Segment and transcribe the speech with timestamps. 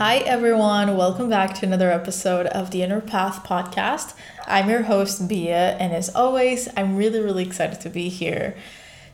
[0.00, 0.96] Hi, everyone.
[0.96, 4.14] Welcome back to another episode of the Inner Path podcast.
[4.46, 8.56] I'm your host, Bea, and as always, I'm really, really excited to be here.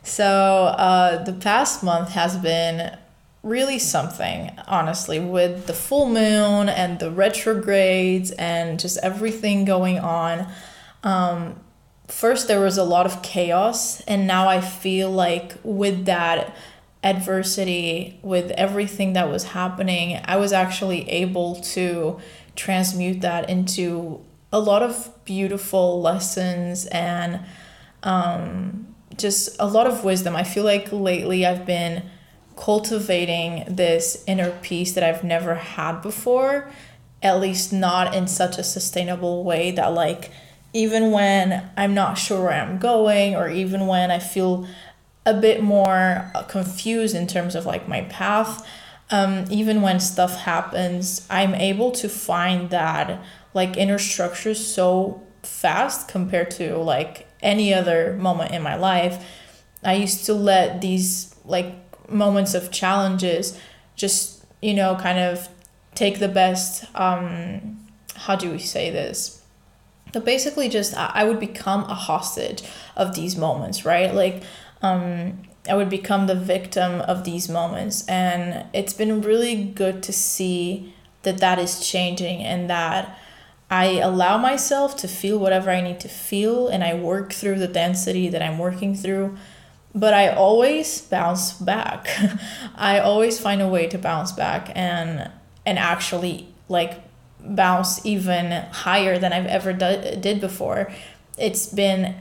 [0.03, 2.97] So, uh, the past month has been
[3.43, 10.47] really something, honestly, with the full moon and the retrogrades and just everything going on.
[11.03, 11.59] Um,
[12.07, 16.55] first, there was a lot of chaos, and now I feel like with that,
[17.07, 22.19] adversity, with everything that was happening, I was actually able to
[22.55, 24.19] transmute that into
[24.51, 27.39] a lot of beautiful lessons and
[28.03, 30.35] um, just a lot of wisdom.
[30.35, 32.03] I feel like lately I've been
[32.55, 36.69] cultivating this inner peace that I've never had before,
[37.21, 40.31] at least not in such a sustainable way that, like,
[40.73, 44.67] even when I'm not sure where I'm going, or even when I feel
[45.27, 48.65] a bit more confused in terms of like my path.
[49.09, 56.07] Um, even when stuff happens i'm able to find that like inner structure so fast
[56.07, 59.23] compared to like any other moment in my life.
[59.83, 61.73] I used to let these like
[62.11, 63.59] moments of challenges
[63.95, 65.47] just you know kind of
[65.95, 69.41] take the best um how do we say this?
[70.13, 72.63] But basically just i would become a hostage
[72.95, 74.13] of these moments right?
[74.13, 74.43] Like
[74.81, 78.05] um, I would become the victim of these moments.
[78.07, 83.19] And it's been really good to see that that is changing and that
[83.69, 87.67] I allow myself to feel whatever I need to feel and I work through the
[87.67, 89.37] density that I'm working through.
[89.93, 92.07] But I always bounce back.
[92.75, 95.31] I always find a way to bounce back and
[95.65, 97.01] and actually like
[97.41, 100.91] bounce even higher than I've ever do- did before.
[101.37, 102.15] It's been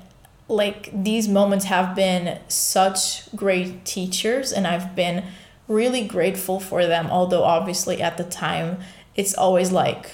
[0.48, 5.24] like these moments have been such great teachers and I've been
[5.66, 8.78] really grateful for them although obviously at the time
[9.16, 10.12] it's always like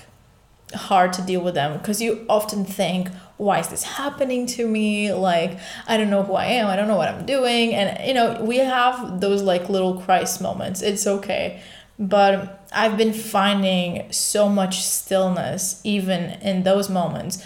[0.74, 5.12] hard to deal with them because you often think why is this happening to me?
[5.12, 8.14] Like i don't know who i am i don't know what i'm doing and you
[8.14, 11.60] know we have those like little christ moments it's okay.
[11.98, 17.44] But i've been finding so much stillness even in those moments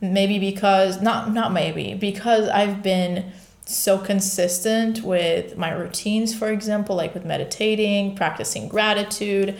[0.00, 3.32] maybe because not not maybe because I've been
[3.66, 9.56] so consistent with my routines for example like with meditating practicing gratitude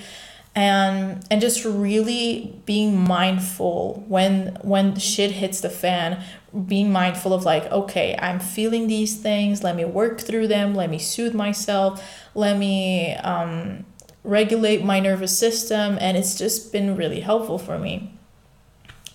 [0.54, 6.22] and and just really being mindful when when shit hits the fan
[6.66, 10.90] being mindful of like okay i'm feeling these things let me work through them let
[10.90, 13.84] me soothe myself let me um,
[14.24, 18.12] regulate my nervous system and it's just been really helpful for me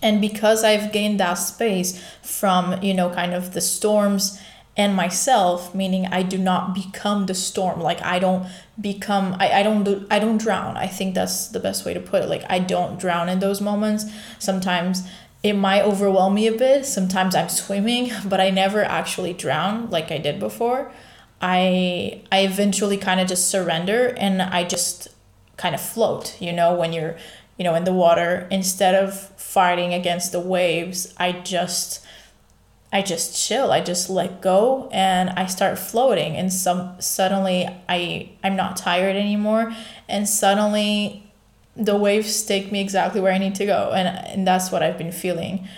[0.02, 4.40] and because i've gained that space from you know kind of the storms
[4.76, 8.46] and myself meaning i do not become the storm like i don't
[8.80, 10.76] become i, I don't do, i don't drown.
[10.76, 12.28] I think that's the best way to put it.
[12.28, 14.04] Like i don't drown in those moments.
[14.38, 15.02] Sometimes
[15.42, 16.84] it might overwhelm me a bit.
[16.84, 20.92] Sometimes i'm swimming but i never actually drown like i did before.
[21.40, 25.08] I i eventually kind of just surrender and i just
[25.56, 27.16] kind of float you know when you're
[27.58, 32.04] you know in the water instead of fighting against the waves i just
[32.92, 36.36] i just chill i just let go and i start floating.
[36.36, 39.74] And some suddenly i i'm not tired anymore.
[40.08, 41.24] And suddenly
[41.76, 43.92] the waves take me exactly where i need to go.
[43.94, 45.68] And and that's what i've been feeling.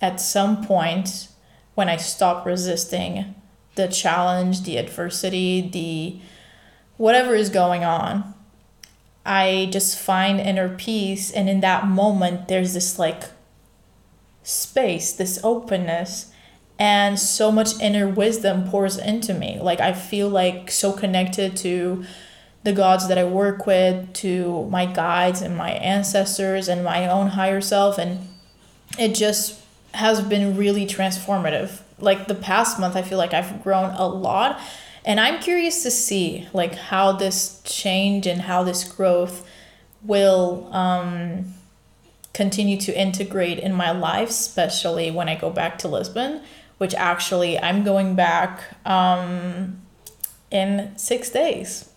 [0.00, 1.28] At some point
[1.74, 3.34] when i stop resisting
[3.76, 6.20] the challenge the adversity the
[6.96, 8.34] whatever is going on
[9.24, 11.30] I just find inner peace.
[11.30, 13.24] And in that moment, there's this like
[14.42, 16.32] space, this openness,
[16.78, 19.58] and so much inner wisdom pours into me.
[19.60, 22.04] Like, I feel like so connected to
[22.62, 27.28] the gods that I work with, to my guides and my ancestors and my own
[27.28, 27.98] higher self.
[27.98, 28.28] And
[28.98, 29.60] it just
[29.92, 31.82] has been really transformative.
[31.98, 34.58] Like, the past month, I feel like I've grown a lot
[35.04, 39.46] and i'm curious to see like how this change and how this growth
[40.02, 41.44] will um,
[42.32, 46.40] continue to integrate in my life especially when i go back to lisbon
[46.78, 49.80] which actually i'm going back um,
[50.50, 51.90] in six days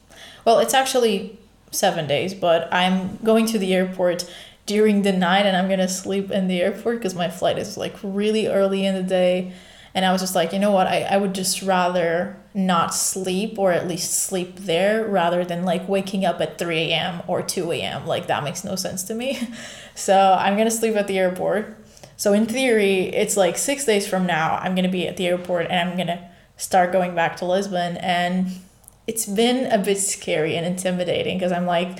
[0.45, 1.37] well it's actually
[1.71, 4.29] seven days but i'm going to the airport
[4.65, 7.95] during the night and i'm gonna sleep in the airport because my flight is like
[8.03, 9.53] really early in the day
[9.93, 10.87] and I was just like, you know what?
[10.87, 15.87] I, I would just rather not sleep or at least sleep there rather than like
[15.89, 17.21] waking up at 3 a.m.
[17.27, 18.05] or 2 a.m.
[18.05, 19.47] Like that makes no sense to me.
[19.95, 21.77] so I'm to sleep at the airport.
[22.15, 25.67] So in theory, it's like six days from now, I'm to be at the airport
[25.69, 27.97] and I'm to start going back to Lisbon.
[27.97, 28.51] And
[29.07, 31.97] it's been a bit scary and intimidating because I'm like,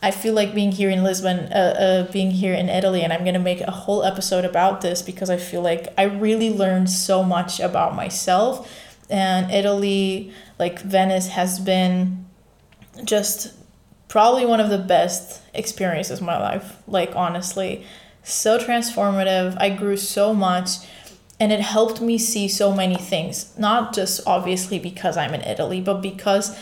[0.00, 3.24] I feel like being here in Lisbon, uh, uh, being here in Italy, and I'm
[3.24, 7.22] gonna make a whole episode about this because I feel like I really learned so
[7.24, 8.70] much about myself.
[9.08, 12.26] And Italy, like Venice, has been
[13.04, 13.54] just
[14.08, 16.76] probably one of the best experiences of my life.
[16.86, 17.84] Like, honestly,
[18.22, 19.56] so transformative.
[19.60, 20.78] I grew so much
[21.38, 25.80] and it helped me see so many things, not just obviously because I'm in Italy,
[25.80, 26.58] but because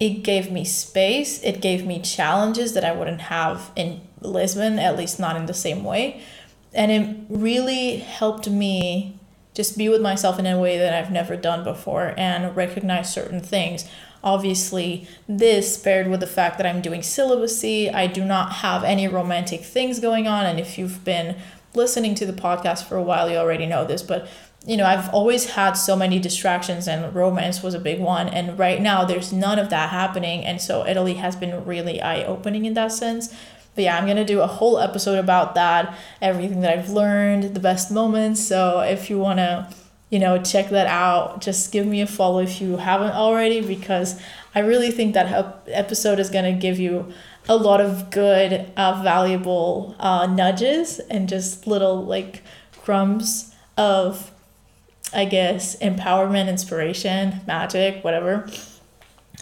[0.00, 4.96] it gave me space, it gave me challenges that I wouldn't have in Lisbon, at
[4.96, 6.22] least not in the same way.
[6.72, 9.18] And it really helped me
[9.54, 13.40] just be with myself in a way that I've never done before and recognize certain
[13.40, 13.88] things.
[14.22, 19.06] Obviously, this paired with the fact that I'm doing celibacy, I do not have any
[19.06, 20.44] romantic things going on.
[20.44, 21.36] And if you've been
[21.74, 24.28] listening to the podcast for a while, you already know this, but
[24.66, 28.28] you know, I've always had so many distractions and romance was a big one.
[28.28, 30.42] And right now there's none of that happening.
[30.44, 33.34] And so Italy has been really eye opening in that sense.
[33.74, 37.54] But yeah, I'm going to do a whole episode about that, everything that I've learned,
[37.54, 38.42] the best moments.
[38.42, 39.68] So if you want to,
[40.10, 44.20] you know, check that out, just give me a follow if you haven't already, because
[44.54, 47.12] I really think that episode is going to give you
[47.48, 52.42] a lot of good, uh, valuable uh, nudges and just little like
[52.82, 54.30] crumbs of
[55.12, 58.48] I guess, empowerment, inspiration, magic, whatever.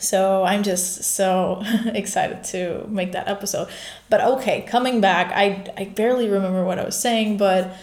[0.02, 3.68] So I'm just so excited to make that episode.
[4.10, 7.74] But okay, coming back, I, I barely remember what I was saying, but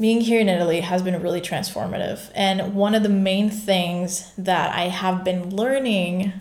[0.00, 2.30] being here in Italy has been really transformative.
[2.34, 6.32] And one of the main things that I have been learning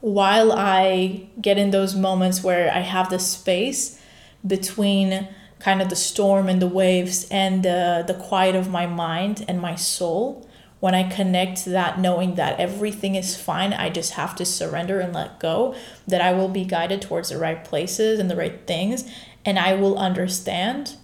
[0.00, 4.00] while I get in those moments where I have the space
[4.46, 5.28] between
[5.58, 9.60] kind of the storm and the waves and the, the quiet of my mind and
[9.60, 10.48] my soul
[10.80, 15.12] when i connect that knowing that everything is fine i just have to surrender and
[15.12, 15.74] let go
[16.06, 19.10] that i will be guided towards the right places and the right things
[19.44, 20.96] and i will understand.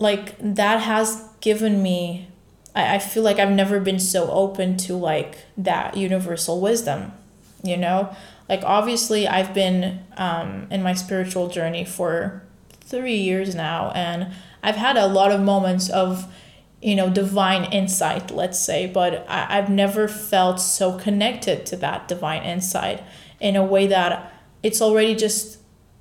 [0.00, 2.26] Like that has given me
[2.74, 7.12] I, I feel like i've never been so open to like that universal wisdom
[7.62, 8.14] you know?
[8.48, 12.42] Like obviously i've been um, in my spiritual journey for
[12.84, 14.32] three years now, and
[14.62, 16.32] I've had a lot of moments of,
[16.84, 22.08] you know, divine insight, let's say, but I, I've never felt so connected to that
[22.08, 23.02] divine insight
[23.40, 24.32] in a way that
[24.62, 25.58] it's already just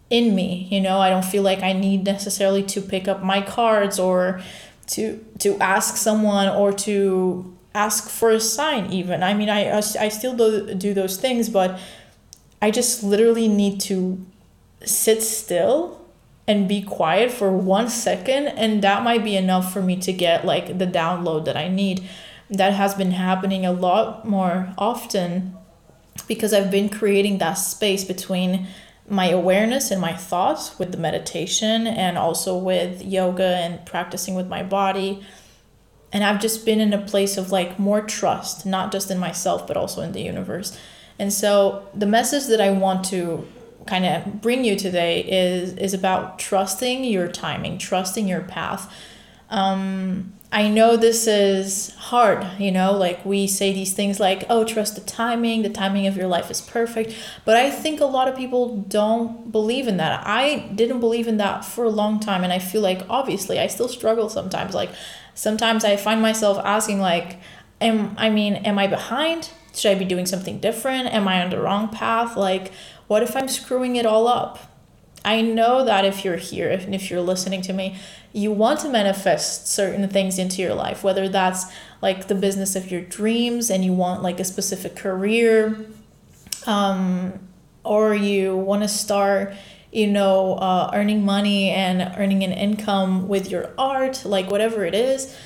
[0.10, 1.00] in me you know?
[1.00, 4.42] I don't feel like i need necessarily to pick up my cards or
[4.88, 9.24] to to ask someone or to ask for a sign even.
[9.24, 11.80] I mean i i still do, do those things but
[12.62, 14.24] i just literally need to
[14.86, 16.03] sit still
[16.48, 20.46] and be quiet for one second and that might be enough for me to get
[20.46, 22.08] like the download that i need.
[22.50, 25.56] That has been happening a lot more often
[26.28, 28.68] because i've been creating that space between
[29.08, 34.48] my awareness and my thoughts with the meditation and also with yoga and practicing with
[34.48, 35.24] my body.
[36.12, 39.66] And i've just been in a place of like more trust not just in myself
[39.66, 40.78] but also in the universe.
[41.20, 43.48] And so the message that i want to
[43.86, 48.94] kind of bring you today is is about trusting your timing, trusting your path.
[49.50, 54.64] Um, I know this is hard, you know, like we say these things like, oh,
[54.64, 57.16] trust the timing, the timing of your life is perfect.
[57.44, 60.22] But I think a lot of people don't believe in that.
[60.28, 62.44] I didn't believe in that for a long time.
[62.44, 64.76] And I feel like, obviously, I still struggle sometimes.
[64.76, 64.92] Like,
[65.34, 67.40] sometimes I find myself asking, like,
[67.82, 69.50] am, I mean, am I behind?
[69.74, 71.08] Should I be doing something different?
[71.08, 72.38] Am I on the wrong path?
[72.38, 72.72] Like,
[73.14, 74.58] what if I'm screwing it all up?
[75.24, 77.96] I know that if you're here and if you're listening to me,
[78.34, 82.90] you want to manifest certain things into your life, whether that's like the business of
[82.90, 85.86] your dreams and you want like a specific career,
[86.66, 87.40] um,
[87.84, 89.54] or you want to start,
[89.92, 94.96] you know, uh, earning money and earning an income with your art, like whatever it
[94.96, 95.38] is.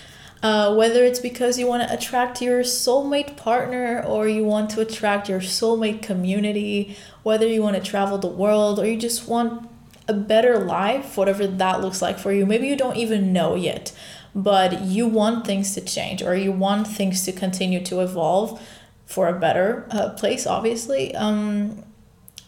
[0.44, 4.80] Uh, whether it's because you want to attract your soulmate partner or you want to
[4.80, 9.68] attract your soulmate community, whether you want to travel the world or you just want
[10.08, 12.46] a better life, whatever that looks like for you.
[12.46, 13.92] Maybe you don't even know yet,
[14.36, 18.62] but you want things to change or you want things to continue to evolve
[19.06, 21.16] for a better uh, place, obviously.
[21.16, 21.84] Um,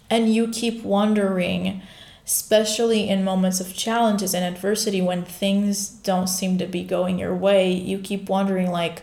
[0.10, 1.82] and you keep wondering
[2.30, 7.36] especially in moments of challenges and adversity when things don't seem to be going your
[7.36, 9.02] way, you keep wondering like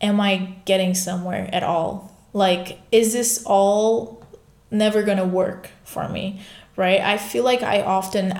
[0.00, 2.16] am I getting somewhere at all?
[2.32, 4.24] Like is this all
[4.70, 6.40] never going to work for me?
[6.76, 7.00] Right?
[7.00, 8.38] I feel like I often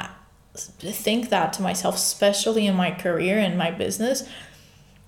[0.55, 4.23] think that to myself, especially in my career and my business.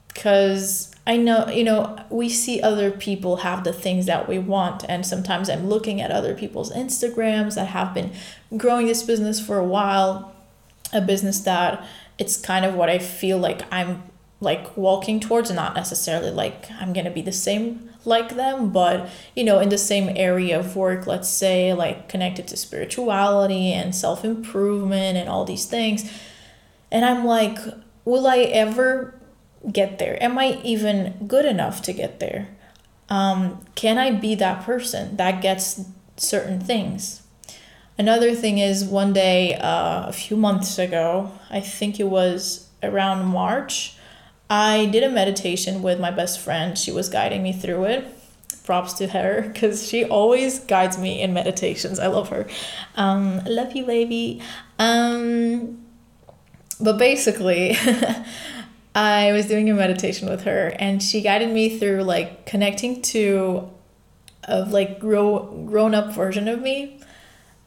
[0.08, 4.84] because I know, you know, we see other people have the things that we want.
[4.88, 8.12] And sometimes I'm looking at other people's Instagrams that have been
[8.56, 10.34] growing this business for a while,
[10.92, 11.86] a business that
[12.18, 14.02] it's kind of what I feel like I'm
[14.40, 19.08] like walking towards, not necessarily like I'm going to be the same like them, but
[19.34, 23.94] you know, in the same area of work, let's say, like connected to spirituality and
[23.94, 26.10] self improvement and all these things.
[26.90, 27.58] And I'm like,
[28.04, 29.18] will I ever
[29.70, 30.22] get there?
[30.22, 32.48] Am I even good enough to get there?
[33.08, 35.84] Um, can I be that person that gets
[36.16, 37.22] certain things?
[37.96, 43.26] Another thing is one day, uh, a few months ago, I think it was around
[43.26, 43.96] March,
[44.50, 46.76] I did a meditation with my best friend.
[46.78, 48.06] She was guiding me through it.
[48.64, 51.98] Props to her because she always guides me in meditations.
[51.98, 52.46] I love her.
[52.96, 54.40] Um, love you, baby.
[54.78, 55.84] Um,
[56.80, 57.76] but basically,
[58.94, 63.70] I was doing a meditation with her and she guided me through like connecting to
[64.44, 67.00] a like grow grown up version of me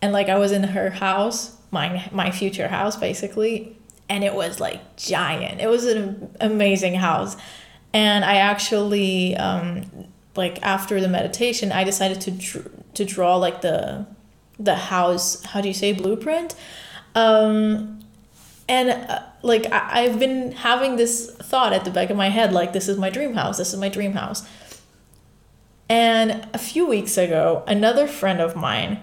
[0.01, 3.75] and like I was in her house, my my future house basically,
[4.09, 5.59] and it was like giant.
[5.59, 7.35] It was an amazing house.
[7.93, 9.83] And I actually um
[10.35, 14.05] like after the meditation, I decided to dr- to draw like the
[14.59, 16.55] the house, how do you say blueprint?
[17.15, 17.96] Um
[18.69, 22.53] and uh, like I, I've been having this thought at the back of my head
[22.53, 24.47] like this is my dream house this is my dream house.
[25.89, 28.99] And a few weeks ago another friend of mine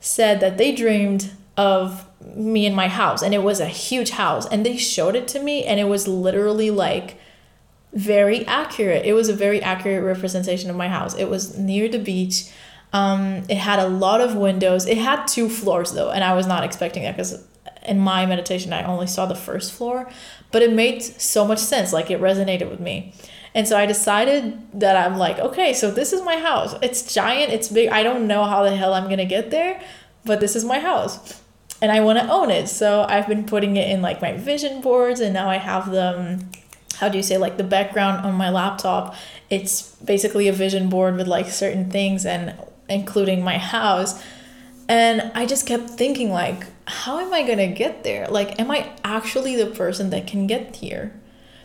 [0.00, 4.46] said that they dreamed of me in my house and it was a huge house
[4.46, 7.18] and they showed it to me and it was literally like
[7.92, 9.04] very accurate.
[9.04, 11.14] It was a very accurate representation of my house.
[11.14, 12.50] It was near the beach.
[12.92, 14.86] Um, it had a lot of windows.
[14.86, 17.42] It had two floors though and i was not expecting that because
[17.84, 20.08] in my meditation i only saw the first floor
[20.50, 23.14] but it made so much sense like it resonated with me.
[23.54, 26.74] And so i decided that i'm like okay so this is my house.
[26.82, 29.82] It's giant it's big i don't know how the hell i'm gonna get there
[30.24, 31.42] but this is my house.
[31.80, 34.80] And i want to own it so i've been putting it in like my vision
[34.80, 36.50] boards and now i have them um,
[37.02, 39.16] how do you say like the background on my laptop.
[39.50, 42.54] It's basically a vision board with like certain things and
[42.88, 44.22] including my house.
[44.88, 48.26] And I just kept thinking, like, how am I gonna get there?
[48.28, 51.12] Like, am I actually the person that can get here?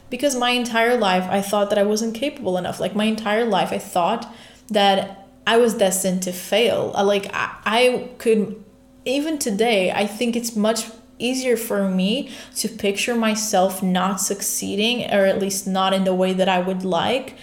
[0.09, 2.79] Because my entire life, I thought that I wasn't capable enough.
[2.79, 4.33] Like, my entire life, I thought
[4.69, 6.91] that I was destined to fail.
[6.95, 8.63] Uh, like, I, I could,
[9.05, 10.85] even today, I think it's much
[11.19, 16.33] easier for me to picture myself not succeeding, or at least not in the way
[16.33, 17.35] that I would like.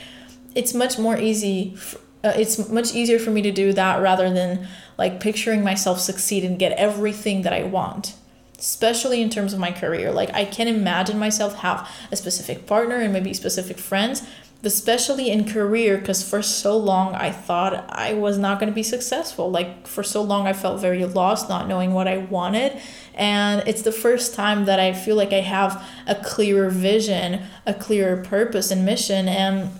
[0.54, 1.76] It's much more easy.
[2.22, 6.44] Uh, it's much easier for me to do that rather than like picturing myself succeed
[6.44, 8.14] and get everything that I want
[8.58, 10.10] especially in terms of my career.
[10.10, 14.22] Like i can imagine myself have a specific partner and maybe specific friends
[14.66, 18.82] especially in career because for so long i thought i was not going to be
[18.82, 19.50] successful.
[19.50, 22.80] Like for so long i felt very lost not knowing what i wanted.
[23.14, 27.74] And it's the first time that i feel like i have a clearer vision a
[27.74, 29.28] clearer purpose and mission.
[29.28, 29.70] And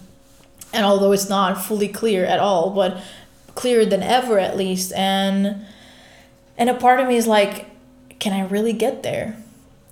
[0.73, 3.00] and although it's not fully clear at all but
[3.54, 4.92] clearer than ever at least.
[4.92, 5.64] And
[6.56, 7.66] and a part of me is like
[8.18, 9.37] can i really get there?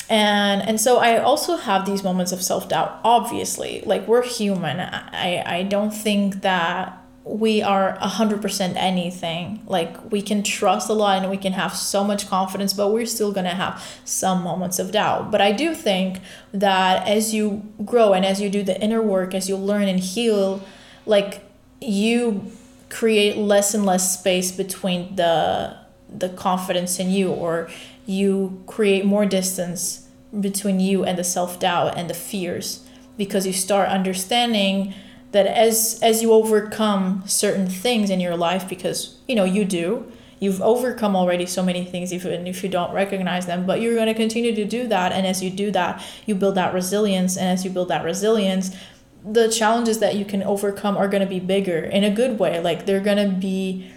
[0.08, 3.82] And and so i also have these moments of self-doubt obviously.
[3.84, 4.80] Like we're human.
[4.80, 9.62] I i don't think that we are 100% anything.
[9.66, 13.06] Like we can trust a lot and we can have so much confidence but we're
[13.06, 15.30] still going to have some moments of doubt.
[15.30, 16.20] But i do think
[16.52, 20.00] that as you grow and as you do the inner work as you learn and
[20.00, 20.62] heal
[21.06, 21.44] like
[21.80, 22.50] you
[22.92, 25.76] create less and less space between the
[26.08, 27.70] the confidence in you or
[28.04, 30.08] you create more distance
[30.40, 32.86] between you and the self-doubt and the fears.
[33.16, 34.94] Because you start understanding
[35.32, 40.10] that as as you overcome certain things in your life because you know you do
[40.40, 44.08] you've overcome already so many things even if you don't recognize them but you're going
[44.08, 45.12] to continue to do that.
[45.12, 47.36] And as you do that you build that resilience.
[47.38, 48.76] And as you build that resilience
[49.24, 52.60] the challenges that you can overcome are going to be bigger in a good way.
[52.60, 53.90] Like they're going to be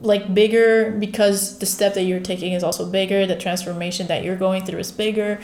[0.00, 4.36] like bigger because the step that you're taking is also bigger the transformation that you're
[4.36, 5.40] going through is bigger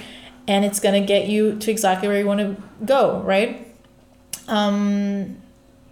[0.49, 3.73] and it's going to get you to exactly where you want to go right?
[4.49, 5.37] Um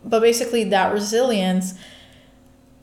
[0.05, 1.75] but basically that resilience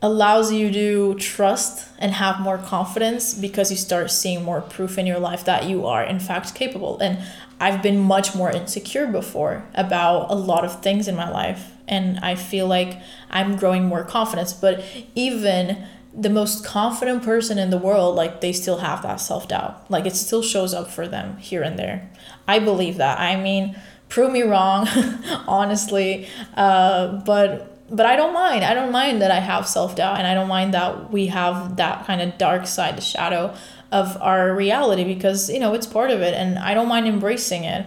[0.01, 5.05] allows you to trust and have more confidence because you start seeing more proof in
[5.05, 6.99] your life that you are in fact capable.
[6.99, 7.19] And
[7.63, 11.71] I've been much more insecure before about a lot of things in my life.
[11.87, 14.51] And I feel like I'm growing more confidence.
[14.51, 14.83] But
[15.15, 19.89] even the most confident person in the world, like they still have that self doubt.
[19.89, 22.11] Like it still shows up for them here and there.
[22.49, 23.17] I believe that.
[23.21, 23.79] I mean,
[24.09, 24.85] prove me wrong,
[25.47, 26.27] honestly.
[26.57, 28.65] Uh, but but I don't mind.
[28.65, 31.77] I don't mind that I have self doubt, and I don't mind that we have
[31.77, 33.55] that kind of dark side, the shadow
[33.91, 37.63] of our reality, because you know it's part of it, and I don't mind embracing
[37.63, 37.85] it.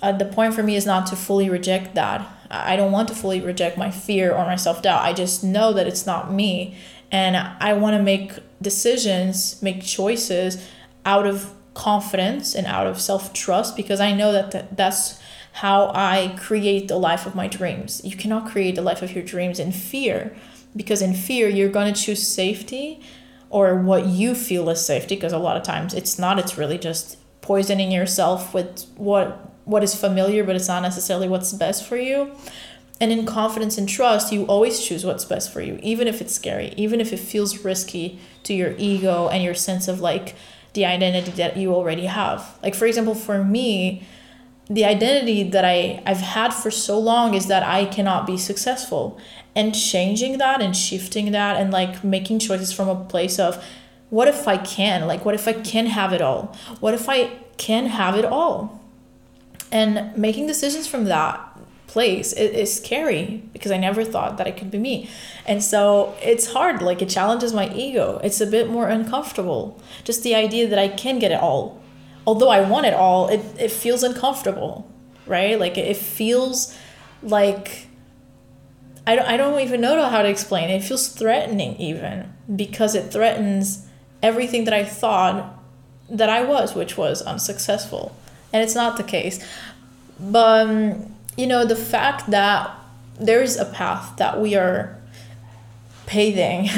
[0.00, 2.26] Uh, the point for me is not to fully reject that.
[2.50, 5.02] I don't want to fully reject my fear or my self doubt.
[5.02, 6.76] I just know that it's not me,
[7.10, 8.32] and I want to make
[8.62, 10.66] decisions, make choices
[11.04, 15.20] out of confidence and out of self trust because I know that that's
[15.52, 18.00] how I create the life of my dreams.
[18.04, 20.34] You cannot create the life of your dreams in fear
[20.74, 23.00] because in fear you're going to choose safety
[23.50, 26.78] or what you feel is safety because a lot of times it's not it's really
[26.78, 31.96] just poisoning yourself with what what is familiar but it's not necessarily what's best for
[31.96, 32.32] you.
[33.00, 36.32] And in confidence and trust, you always choose what's best for you, even if it's
[36.32, 40.36] scary, even if it feels risky to your ego and your sense of like
[40.74, 42.56] the identity that you already have.
[42.62, 44.04] Like, for example, for me,
[44.68, 49.18] the identity that I, I've had for so long is that I cannot be successful.
[49.54, 53.62] And changing that and shifting that and like making choices from a place of
[54.08, 55.06] what if I can?
[55.06, 56.56] Like, what if I can have it all?
[56.80, 58.80] What if I can have it all?
[59.70, 61.48] And making decisions from that
[61.86, 65.10] place it is scary because I never thought that it could be me.
[65.46, 68.20] And so it's hard, like it challenges my ego.
[68.24, 69.80] It's a bit more uncomfortable.
[70.04, 71.81] Just the idea that I can get it all
[72.26, 74.90] although I want it all, it, it feels uncomfortable,
[75.26, 75.58] right?
[75.58, 76.76] Like it feels
[77.22, 77.86] like
[79.06, 80.76] I don't, I don't even know how to explain it.
[80.76, 83.86] It feels threatening even because it threatens
[84.22, 85.58] everything that I thought
[86.08, 88.14] that I was, which was unsuccessful.
[88.52, 89.44] And it's not the case.
[90.20, 92.70] But, um, you know, the fact that
[93.18, 94.96] there's a path that we are
[96.06, 96.68] paving,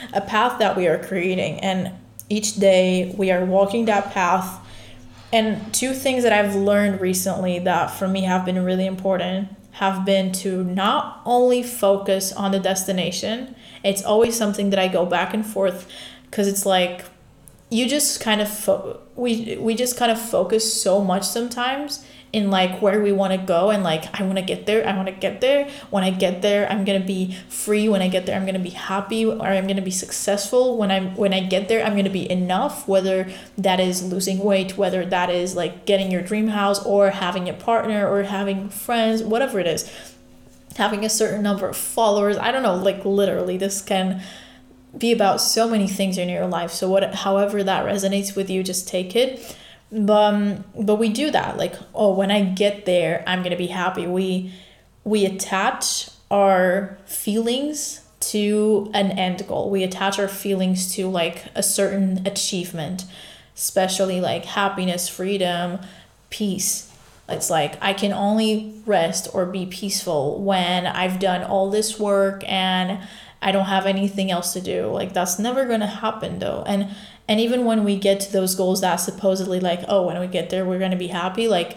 [0.12, 1.92] a path that we are creating, and
[2.28, 4.59] each day we are walking that path
[5.32, 10.04] and two things that I've learned recently that for me have been really important have
[10.04, 15.32] been to not only focus on the destination, it's always something that I go back
[15.32, 15.90] and forth
[16.24, 17.04] because it's like
[17.70, 22.50] you just kind of fo- we we just kind of focus so much sometimes in
[22.50, 25.08] like where we want to go and like I want to get there I want
[25.08, 25.68] to get there.
[25.90, 27.88] When I get there I'm going to be free.
[27.88, 30.76] When I get there I'm going to be happy or I'm going to be successful.
[30.76, 34.38] When I'm when I get there I'm going to be enough whether that is losing
[34.38, 38.68] weight whether that is like getting your dream house or having a partner or having
[38.68, 39.90] friends whatever it is.
[40.76, 42.38] Having a certain number of followers.
[42.38, 44.22] I don't know like literally this can
[44.96, 46.70] be about so many things in your life.
[46.70, 49.56] So what however that resonates with you just take it
[49.92, 51.56] um, but we do that.
[51.56, 54.06] Like oh when i get there i'm gonna be happy.
[54.06, 54.52] We
[55.04, 59.70] we attach our feelings to an end goal.
[59.70, 63.04] We attach our feelings to like a certain achievement
[63.56, 65.78] especially like happiness freedom
[66.30, 66.90] peace.
[67.28, 72.42] It's like i can only rest or be peaceful when i've done all this work
[72.48, 72.98] and
[73.40, 74.86] i don't have anything else to do.
[74.86, 76.64] Like that's never gonna happen though.
[76.66, 76.88] And
[77.30, 80.50] and even when we get to those goals that supposedly like, oh, when we get
[80.50, 81.76] there, we're going to be happy, like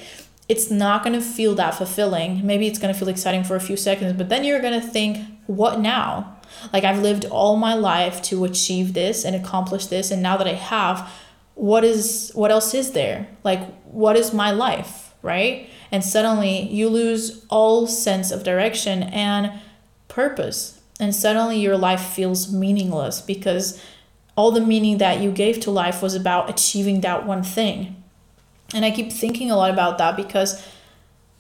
[0.50, 2.46] it's not going to feel that fulfilling.
[2.46, 4.86] Maybe it's going to feel exciting for a few seconds, but then you're going to
[4.86, 6.38] think, what now?
[6.74, 10.48] Like I've lived all my life to achieve this and accomplish this and now that
[10.48, 11.08] I have,
[11.54, 13.28] what is what else is there?
[13.44, 15.70] Like what is my life, right?
[15.92, 19.52] And suddenly you lose all sense of direction and
[20.08, 20.82] purpose.
[21.00, 23.80] And suddenly your life feels meaningless because
[24.36, 28.04] all the meaning that you gave to life was about achieving that one thing.
[28.74, 30.66] And I keep thinking a lot about that because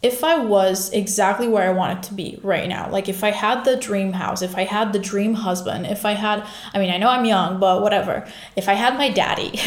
[0.03, 3.63] if I was exactly where I wanted to be right now, like if I had
[3.63, 6.97] the dream house, if I had the dream husband, if I had, I mean, I
[6.97, 8.27] know I'm young, but whatever.
[8.58, 9.51] If I had my daddy,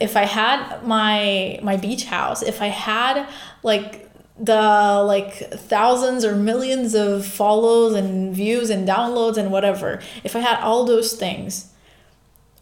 [0.00, 3.28] if I had my my beach house, if I had
[3.64, 10.36] like the like thousands or millions of follows and views and downloads and whatever, if
[10.36, 11.72] I had all those things,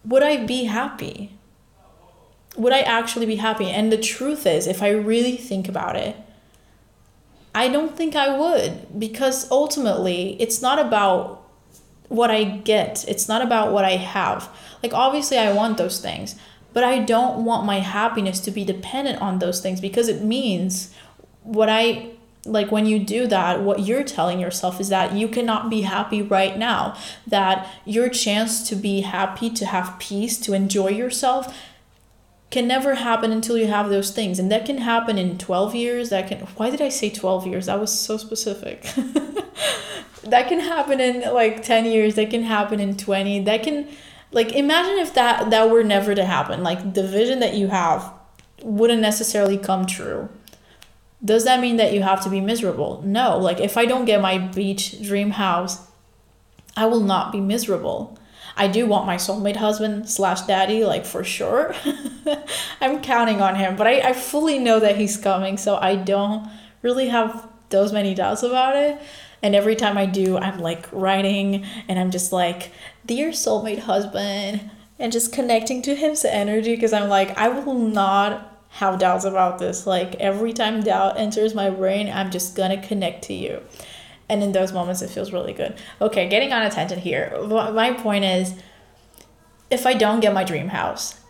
[0.05, 1.37] would I be happy?
[2.57, 3.71] Would I actually be happy?
[3.71, 6.17] And the truth is, if I really think about it,
[7.55, 11.43] I don't think I would because ultimately it's not about
[12.09, 14.49] what I get, it's not about what I have.
[14.83, 16.37] Like, obviously, I want those things,
[16.73, 20.95] but I don't want my happiness to be dependent on those things because it means
[21.43, 22.11] what I
[22.47, 26.21] like when you do that what you're telling yourself is that you cannot be happy
[26.21, 26.95] right now
[27.27, 31.57] that your chance to be happy to have peace to enjoy yourself
[32.55, 34.39] can never happen until you have those things.
[34.39, 37.67] And that can happen in 12 years that can why did i say 12 years?
[37.67, 38.87] That was so specific.
[40.25, 43.87] That can happen in like 10 years that can happen in 20 that can
[44.33, 46.63] like imagine if that that were never to happen.
[46.63, 48.11] Like the vision that you have
[48.63, 50.31] wouldn't necessarily come true
[51.25, 53.03] Does that mean that you have to be miserable?
[53.05, 53.39] No.
[53.39, 55.87] Like if I don't get my beach dream house,
[56.77, 58.19] I will not be miserable.
[58.57, 61.75] I do want my soulmate husband slash daddy, like for sure.
[62.81, 66.49] I'm counting on him, but I, I fully know that he's coming, so I don't
[66.83, 69.01] really have those many doubts about it.
[69.43, 72.71] And every time I do, I'm like writing and I'm just like,
[73.05, 78.54] Dear soulmate husband, and just connecting to his energy because I'm like, I will not
[78.75, 79.87] have doubts about this.
[79.87, 83.61] Like every time doubt enters my brain, I'm just gonna connect to you.
[84.29, 85.77] And in those moments, it feels really good.
[86.01, 87.37] Okay, getting on a tangent here.
[87.47, 88.55] My point is
[89.71, 91.21] if I don't get my dream house,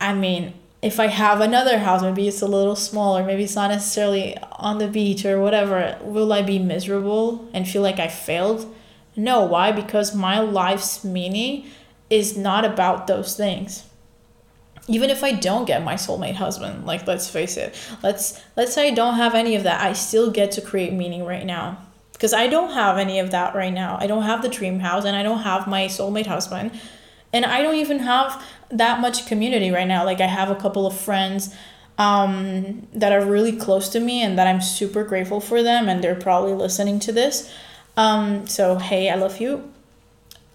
[0.00, 3.70] I mean, if I have another house, maybe it's a little smaller, maybe it's not
[3.70, 8.72] necessarily on the beach or whatever, will I be miserable and feel like I failed?
[9.16, 9.72] No, why?
[9.72, 11.66] Because my life's meaning
[12.08, 13.87] is not about those things.
[14.88, 18.88] Even if I don't get my soulmate husband, like let's face it, let's let's say
[18.88, 21.78] I don't have any of that, I still get to create meaning right now
[22.18, 23.96] because I don't have any of that right now.
[24.00, 26.72] I don't have the dream house and I don't have my soulmate husband.
[27.32, 30.04] And I don't even have that much community right now.
[30.04, 31.54] Like I have a couple of friends
[31.96, 36.02] um, that are really close to me and that I'm super grateful for them and
[36.02, 37.52] they're probably listening to this.
[37.96, 39.70] Um, so hey, I love you.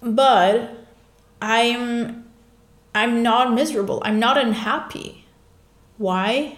[0.02, 0.69] But
[1.41, 2.22] I'm
[2.95, 4.01] I'm not miserable.
[4.06, 5.25] I'm not unhappy.
[5.97, 6.58] Why?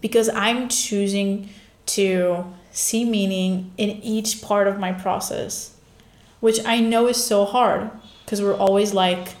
[0.00, 1.48] Because I'm choosing
[1.86, 5.76] to see meaning in each part of my process,
[6.40, 7.90] which I know is so hard
[8.24, 9.34] because we're always like,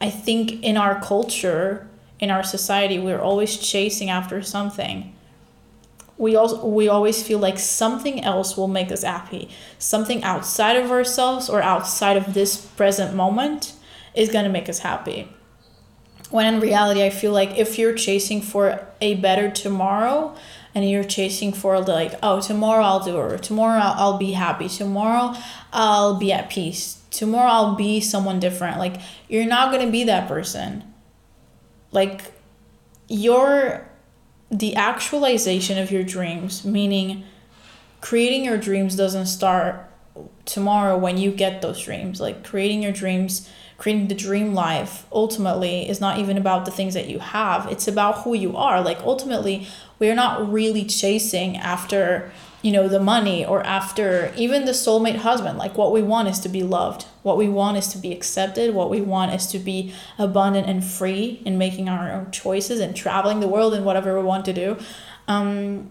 [0.00, 1.88] I think in our culture,
[2.20, 5.12] in our society, we're always chasing after something.
[6.18, 9.50] We also we always feel like something else will make us happy.
[9.78, 13.74] Something outside of ourselves or outside of this present moment
[14.16, 15.28] is gonna make us happy.
[16.30, 20.36] When in reality, I feel like if you're chasing for a better tomorrow,
[20.76, 24.68] and you're chasing for like oh tomorrow i'll do it or tomorrow i'll be happy
[24.68, 25.34] tomorrow
[25.72, 30.04] i'll be at peace tomorrow i'll be someone different like you're not going to be
[30.04, 30.84] that person
[31.92, 32.30] like
[33.08, 33.88] your
[34.50, 37.24] the actualization of your dreams meaning
[38.02, 39.85] creating your dreams doesn't start
[40.44, 43.48] tomorrow when you get those dreams like creating your dreams
[43.78, 47.70] creating the dream life ultimately is not even about the things that you have.
[47.70, 48.80] It's about who you are.
[48.80, 49.66] Like ultimately
[49.98, 52.30] we're not really chasing after
[52.62, 55.58] you know the money or after even the soulmate husband.
[55.58, 57.04] Like what we want is to be loved.
[57.22, 58.74] What we want is to be accepted.
[58.74, 62.96] What we want is to be abundant and free in making our own choices and
[62.96, 64.78] traveling the world and whatever we want to do.
[65.28, 65.90] Um,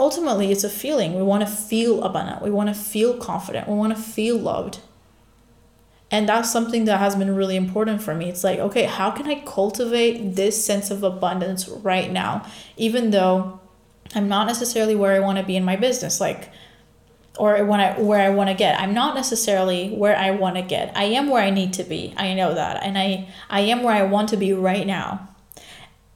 [0.00, 3.74] ultimately it's a feeling we want to feel abundant we want to feel confident we
[3.74, 4.80] want to feel loved
[6.10, 8.28] and that's something that has been really important for me.
[8.28, 12.44] It's like, okay, how can I cultivate this sense of abundance right now,
[12.76, 13.60] even though
[14.14, 16.50] I'm not necessarily where I want to be in my business, like,
[17.38, 18.78] or when I where I want to get.
[18.80, 20.94] I'm not necessarily where I want to get.
[20.96, 22.12] I am where I need to be.
[22.16, 25.28] I know that, and I I am where I want to be right now,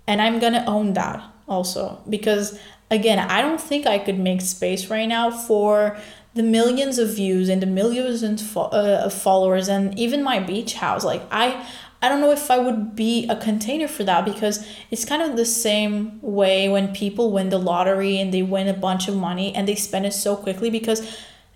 [0.08, 2.58] and I'm gonna own that also because
[2.90, 5.96] again, I don't think I could make space right now for
[6.34, 8.22] the millions of views and the millions
[8.56, 8.68] uh,
[9.04, 11.04] of followers and even my beach house.
[11.04, 11.64] Like i
[12.02, 15.36] i don't know if i would be a container for that because it's kind of
[15.36, 19.54] the same way when people win the lottery and they win a bunch of money
[19.54, 21.00] and they spend it so quickly because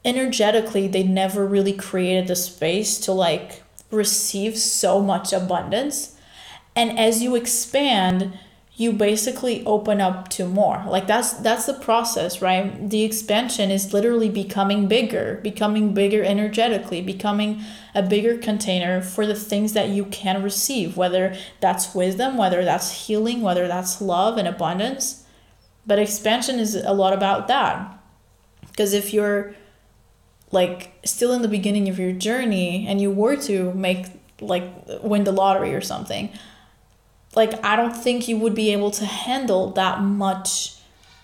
[0.04, 6.16] energetically they never really created the space to like receive so much abundance.
[6.76, 8.38] And as you expand
[8.78, 10.84] you basically open up to more.
[10.86, 12.88] Like that's that's the process right?
[12.88, 17.60] The expansion is literally becoming bigger becoming bigger energetically becoming
[17.92, 23.06] a bigger container for the things that you can receive whether that's wisdom whether that's
[23.06, 25.24] healing whether that's love and abundance.
[25.84, 27.98] But expansion is a lot about that.
[28.68, 29.56] Because if you're
[30.52, 34.06] like still in the beginning of your journey and you were to make
[34.40, 34.62] like
[35.02, 36.30] win the lottery or something
[37.34, 40.76] like I don't think you would be able to handle that much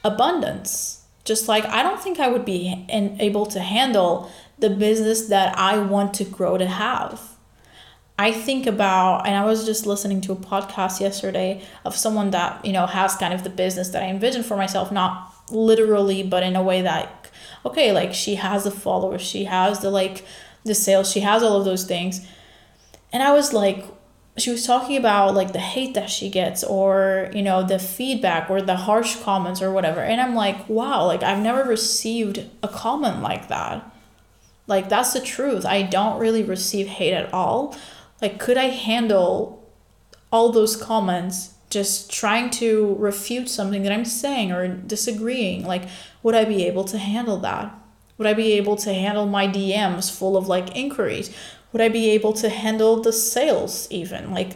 [0.03, 1.03] abundance.
[1.25, 5.79] Just like I don't think I would be able to handle the business that I
[5.79, 7.35] want to grow to have.
[8.17, 12.65] I think about, and I was just listening to a podcast yesterday of someone that,
[12.65, 16.45] you know, has kind of the business that I envision for myself, not literally, but
[16.45, 17.29] in a way that,
[17.67, 20.25] okay, like she has the followers, she has the like
[20.63, 22.25] the sales, she has all of those things.
[23.13, 23.85] And I was like,
[24.37, 28.51] she was talking about like the hate that she gets or you know the feedback
[28.51, 32.69] or the harsh comments or whatever and i'm like wow like i've never received a
[32.69, 33.91] comment like that
[34.67, 37.77] like that's the truth i don't really receive hate at all
[38.21, 39.63] like could i handle
[40.33, 45.67] all those comments just trying to refute something that I'm saying or disagreeing.
[45.67, 45.83] Like,
[46.23, 47.75] would I be able to handle that?
[48.17, 51.35] Would I be able to handle my DMs full of like inquiries?
[51.75, 54.31] Would I be able to handle the sales even?
[54.31, 54.53] Like,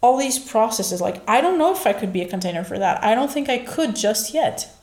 [0.00, 3.04] all these processes, like, I don't know if I could be a container for that.
[3.04, 4.74] I don't think I could just yet.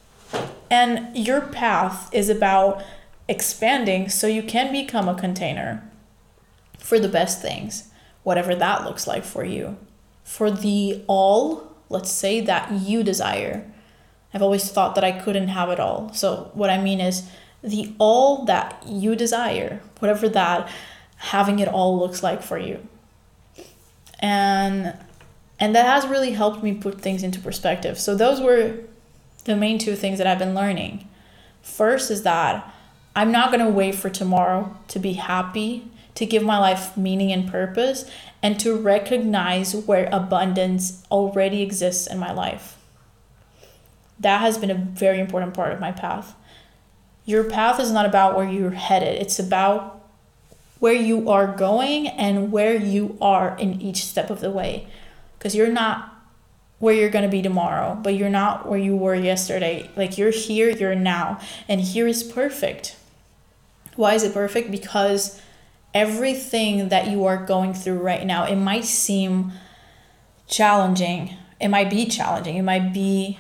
[0.69, 2.83] And your path is about
[3.27, 5.89] expanding so you can become a container
[6.77, 7.89] for the best things,
[8.21, 9.77] whatever that looks like for you.
[10.23, 13.65] For the all, let's say, that you desire.
[14.31, 16.13] I've always thought that I couldn't have it all.
[16.13, 17.27] So, what I mean is
[17.63, 20.69] the all that you desire, whatever that
[21.25, 22.88] having it all looks like for you.
[24.19, 24.97] And
[25.59, 27.97] and that has really helped me put things into perspective.
[27.97, 28.79] So those were
[29.45, 31.07] the main two things that I've been learning.
[31.61, 32.73] First is that
[33.15, 37.31] I'm not going to wait for tomorrow to be happy, to give my life meaning
[37.31, 38.09] and purpose,
[38.43, 42.77] and to recognize where abundance already exists in my life.
[44.19, 46.35] That has been a very important part of my path.
[47.23, 49.94] Your path is not about where you're headed, it's about
[50.79, 54.88] where you are going and where you are in each step of the way.
[55.38, 56.11] Because you're not
[56.79, 59.89] where you're going to be tomorrow, but you're not where you were yesterday.
[59.95, 62.95] Like you're here, you're now, and here is perfect.
[63.95, 64.71] Why is it perfect?
[64.71, 65.41] Because
[65.93, 69.53] everything that you are going through right now, it might seem
[70.47, 71.35] challenging.
[71.59, 72.57] It might be challenging.
[72.57, 73.39] It might be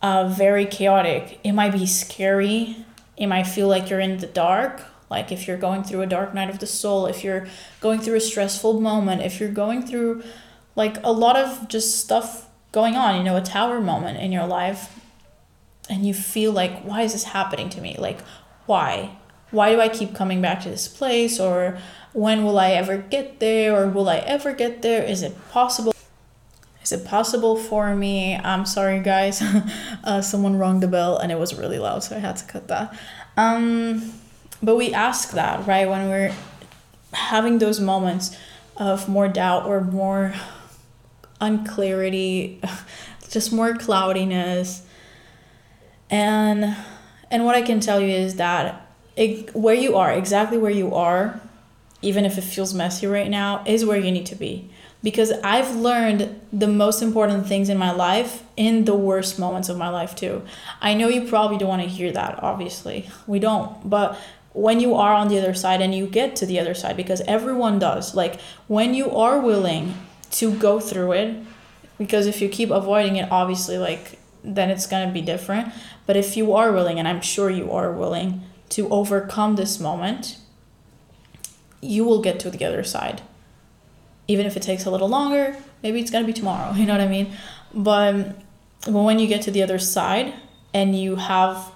[0.00, 1.38] uh, very chaotic.
[1.44, 2.84] It might be scary.
[3.18, 4.82] It might feel like you're in the dark.
[5.10, 7.46] Like if you're going through a dark night of the soul, if you're
[7.80, 10.22] going through a stressful moment, if you're going through
[10.76, 14.46] like a lot of just stuff going on, you know, a tower moment in your
[14.46, 14.96] life,
[15.88, 17.96] and you feel like, why is this happening to me?
[17.98, 18.20] Like,
[18.66, 19.16] why?
[19.50, 21.40] why do I keep coming back to this place?
[21.40, 21.78] Or
[22.12, 23.76] when will I ever get there?
[23.76, 25.02] Or will I ever get there?
[25.02, 25.92] Is it possible?
[26.82, 28.36] Is it possible for me?
[28.36, 29.42] I'm sorry, guys.
[30.04, 32.68] uh, someone rang the bell and it was really loud, so I had to cut
[32.68, 32.96] that.
[33.36, 34.12] Um,
[34.62, 35.88] but we ask that, right?
[35.88, 36.34] When we're
[37.12, 38.36] having those moments
[38.76, 40.34] of more doubt or more
[41.40, 42.60] unclarity,
[43.30, 44.86] just more cloudiness.
[46.10, 46.76] And
[47.30, 50.94] and what I can tell you is that it, where you are, exactly where you
[50.94, 51.40] are,
[52.02, 54.70] even if it feels messy right now, is where you need to be.
[55.02, 59.78] Because I've learned the most important things in my life in the worst moments of
[59.78, 60.42] my life, too.
[60.80, 63.08] I know you probably don't want to hear that, obviously.
[63.26, 63.88] We don't.
[63.88, 64.18] But
[64.52, 67.20] when you are on the other side and you get to the other side, because
[67.22, 69.94] everyone does, like when you are willing
[70.32, 71.42] to go through it,
[71.98, 75.72] because if you keep avoiding it, obviously, like then it's going to be different.
[76.06, 80.38] But if you are willing, and I'm sure you are willing, to overcome this moment,
[81.80, 83.22] you will get to the other side.
[84.28, 87.00] Even if it takes a little longer, maybe it's gonna be tomorrow, you know what
[87.00, 87.32] I mean?
[87.72, 88.36] But
[88.86, 90.34] when you get to the other side
[90.72, 91.70] and you have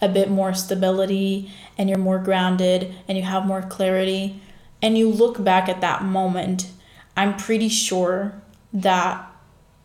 [0.00, 4.38] a bit more stability and you're more grounded and you have more clarity
[4.82, 6.70] and you look back at that moment,
[7.16, 8.34] I'm pretty sure
[8.74, 9.26] that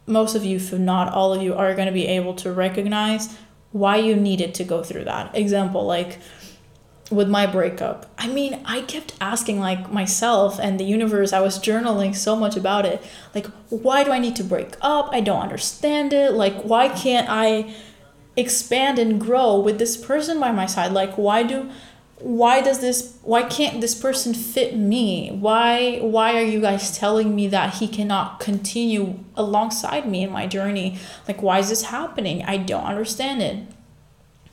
[0.05, 3.37] most of you, if not all of you, are going to be able to recognize
[3.71, 5.37] why you needed to go through that.
[5.37, 6.19] Example, like
[7.09, 8.11] with my breakup.
[8.17, 12.57] I mean, I kept asking like myself and the universe, I was journaling so much
[12.57, 13.01] about it.
[13.33, 15.07] Like, why do I need to break up?
[15.13, 16.33] I don't understand it.
[16.33, 17.73] Like, why can't I
[18.37, 20.91] expand and grow with this person by my side?
[20.91, 21.69] Like, why do
[22.19, 25.29] why does this why can't this person fit me?
[25.31, 30.47] Why why are you guys telling me that he cannot continue alongside me in my
[30.47, 30.97] journey?
[31.27, 32.43] Like why is this happening?
[32.43, 33.67] I don't understand it.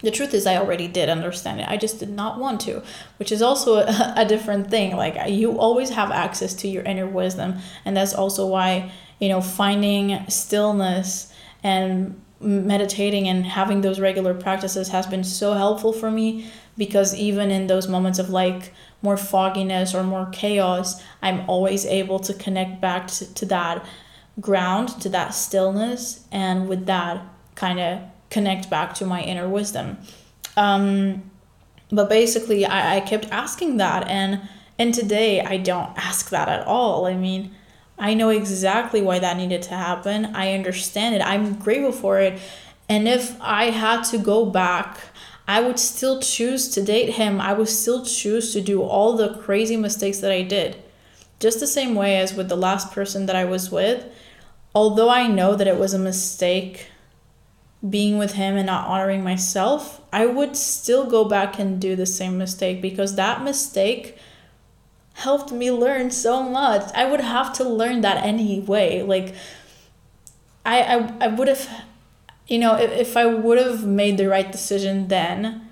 [0.01, 1.69] The truth is i already did understand it.
[1.69, 2.83] I just did not want to
[3.19, 4.97] which is also a, a different thing.
[4.97, 8.91] Like you always have access to your inner wisdom and that's also why
[9.21, 15.93] you know finding stillness and meditating and having those regular practices has been so helpful
[15.93, 21.49] for me because even in those moments of like more fogginess or more chaos, I'm
[21.49, 23.85] always able to connect back to, to that
[24.41, 27.23] ground, to that stillness, and with that,
[27.55, 28.01] kind of
[28.31, 29.99] connect back to my inner wisdom.
[30.57, 31.31] Um,
[31.91, 34.41] but basically, I, I kept asking that, and
[34.79, 37.07] and today I don't ask that at all.
[37.07, 37.55] I mean,
[38.03, 40.27] I know exactly why that needed to happen.
[40.35, 41.23] I understand it.
[41.23, 42.39] I'm grateful for it.
[42.89, 44.99] And if I had to go back
[45.47, 47.41] I would still choose to date him.
[47.41, 50.77] I would still choose to do all the crazy mistakes that I did.
[51.41, 54.05] Just the same way as with the last person that I was with.
[54.75, 56.87] Although I know that it was a mistake
[57.89, 62.07] being with him and not honoring myself, I would still go back and do the
[62.07, 64.17] same mistake because that mistake
[65.15, 66.91] helped me learn so much.
[66.95, 69.03] I would have to learn that anyway.
[69.03, 69.35] Like,
[70.65, 71.85] I, I, I would have,
[72.47, 75.69] you know, if, if I would have made the right decision then,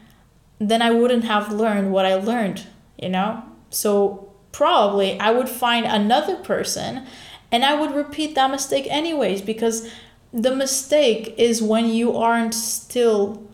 [0.59, 2.67] then I wouldn't have learned what I learned,
[2.99, 3.43] you know?
[3.71, 7.07] So probably I would find another person
[7.53, 9.91] and I would repeat that mistake anyways because
[10.33, 13.50] the mistake is when you aren't still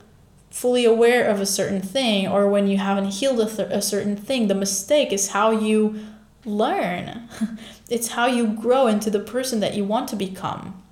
[0.56, 4.16] fully aware of a certain thing or when you haven't healed a, th- a certain
[4.16, 4.48] thing.
[4.48, 6.00] The mistake is how you
[6.46, 7.28] learn,
[7.90, 10.82] it's how you grow into the person that you want to become.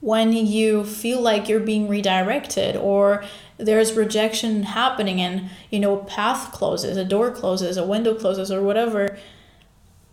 [0.00, 3.24] When you feel like you're being redirected or
[3.58, 8.52] there's rejection happening and you know a path closes a door closes a window closes
[8.52, 9.18] or whatever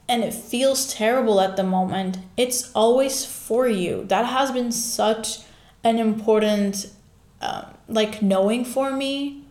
[0.09, 5.41] and it feels terrible at the moment it's always for you that has been such
[5.83, 6.87] an important
[7.39, 9.43] uh, like knowing for me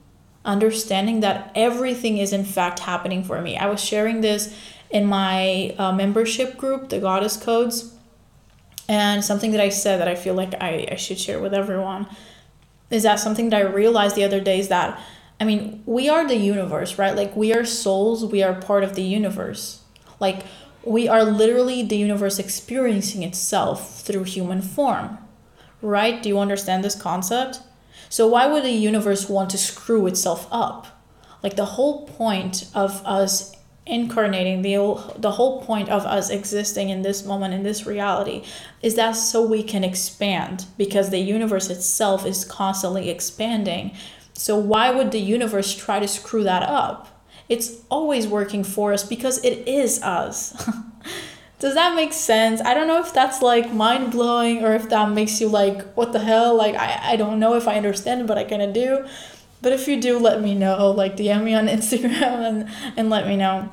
[0.44, 4.55] understanding that everything is in fact happening for me i was sharing this
[4.90, 7.94] in my uh, membership group the goddess codes
[8.88, 12.07] and something that i said that i feel like I, I should share with everyone
[12.90, 15.01] is that something that I realized the other day is that
[15.40, 17.14] I mean, we are the universe, right?
[17.14, 19.83] Like we are souls, we are part of the universe.
[20.20, 20.44] Like
[20.85, 25.18] we are literally the universe experiencing itself through human form.
[25.83, 26.23] Right?
[26.23, 27.61] Do you understand this concept?
[28.14, 30.87] So why would the universe want to screw itself up?
[31.42, 34.77] Like the whole point of us incarnating the
[35.16, 38.44] the whole point of us existing in this moment in this reality
[38.83, 43.90] is that so we can expand because the universe itself is constantly expanding.
[44.35, 47.27] So why would the universe try to screw that up?
[47.48, 50.55] It's always working for us because it is us
[51.59, 55.40] does that make sense i don't know if that's like mind-blowing or if that makes
[55.40, 58.45] you like what the hell like i, I don't know if i understand but i
[58.45, 59.07] kind of do
[59.64, 60.90] but if you do, let me know.
[60.90, 63.71] Like DM me on Instagram and, and let me know.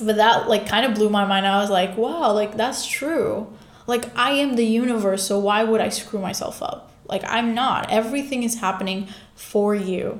[0.00, 1.46] But that like kind of blew my mind.
[1.46, 3.46] I was like, wow, like that's true.
[3.86, 6.90] Like I am the universe, so why would I screw myself up?
[7.06, 7.90] Like I'm not.
[7.90, 10.18] Everything is happening for you.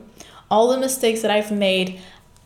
[0.49, 2.01] All the mistakes that I've made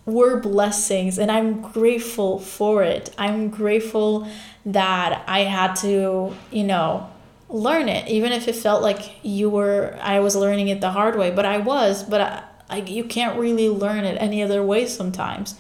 [0.07, 3.13] were blessings and I'm grateful for it.
[3.19, 4.27] I'm grateful
[4.65, 7.11] that I had to, you know,
[7.49, 11.17] learn it even if it felt like you were I was learning it the hard
[11.17, 14.87] way, but I was, but I, I you can't really learn it any other way
[14.87, 15.57] sometimes.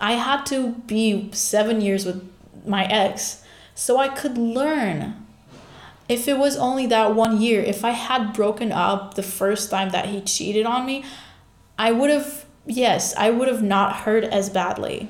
[0.00, 2.26] I had to be 7 years with
[2.64, 5.26] my ex so I could learn.
[6.08, 9.90] If it was only that one year, if I had broken up the first time
[9.90, 11.04] that he cheated on me,
[11.78, 15.08] I would have yes, I would have not hurt as badly.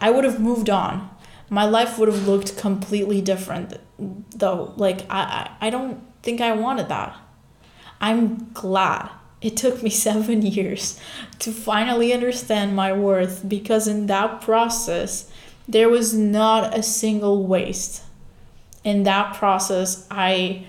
[0.00, 1.10] I would have moved on.
[1.50, 4.72] My life would have looked completely different though.
[4.76, 7.16] Like I, I don't think i wanted that.
[8.00, 9.10] I'm glad.
[9.40, 11.00] It took me seven years
[11.40, 15.30] to finally understand my worth because in that process
[15.66, 18.02] there was not a single waste.
[18.84, 20.64] In that process i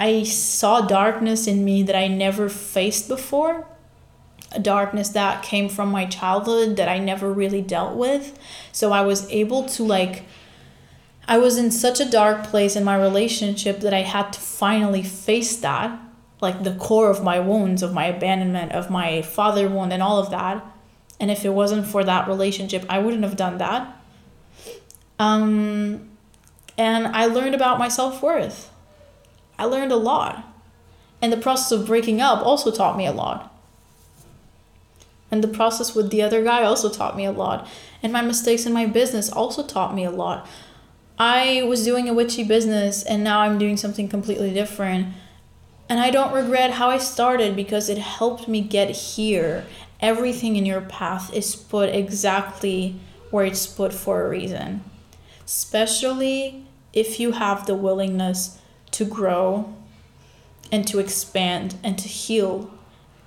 [0.00, 3.66] i saw darkness in me that i never faced before
[4.54, 8.38] a darkness that came from my childhood that I never really dealt with.
[8.72, 10.24] So I was able to like
[11.26, 15.02] I was in such a dark place in my relationship that I had to finally
[15.02, 15.98] face that,
[16.40, 20.18] like the core of my wounds, of my abandonment, of my father wound and all
[20.18, 20.64] of that.
[21.18, 24.00] And if it wasn't for that relationship, I wouldn't have done that.
[25.18, 26.10] Um
[26.76, 28.70] and I learned about my self-worth.
[29.58, 30.44] I learned a lot.
[31.22, 33.53] And the process of breaking up also taught me a lot
[35.34, 37.66] and the process with the other guy also taught me a lot.
[38.04, 40.48] And my mistakes in my business also taught me a lot.
[41.18, 45.08] I was doing a witchy business and now I'm doing something completely different.
[45.88, 49.64] And I don't regret how I started because it helped me get here.
[49.98, 52.94] Everything in your path is put exactly
[53.32, 54.84] where it's put for a reason.
[55.44, 58.60] Especially if you have the willingness
[58.92, 59.74] to grow
[60.70, 62.70] and to expand and to heal.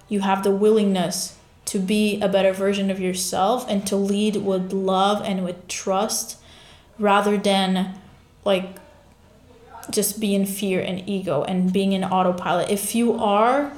[0.08, 1.37] You have the willingness
[1.67, 6.38] to be a better version of yourself and to lead with love and with trust
[6.97, 7.93] rather than
[8.45, 8.77] like
[9.91, 12.69] just be in fear and ego and being in autopilot.
[12.69, 13.73] If you are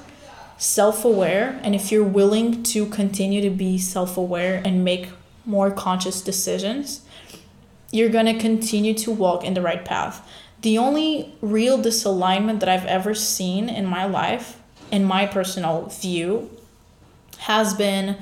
[0.59, 5.09] self aware and if you're willing to continue to be self aware and make
[5.45, 7.01] more conscious decisions,
[7.91, 10.28] you're going to continue to walk in the right path.
[10.61, 14.59] The only real disalignment that I've ever seen in my life,
[14.91, 16.51] in my personal view,
[17.40, 18.18] has been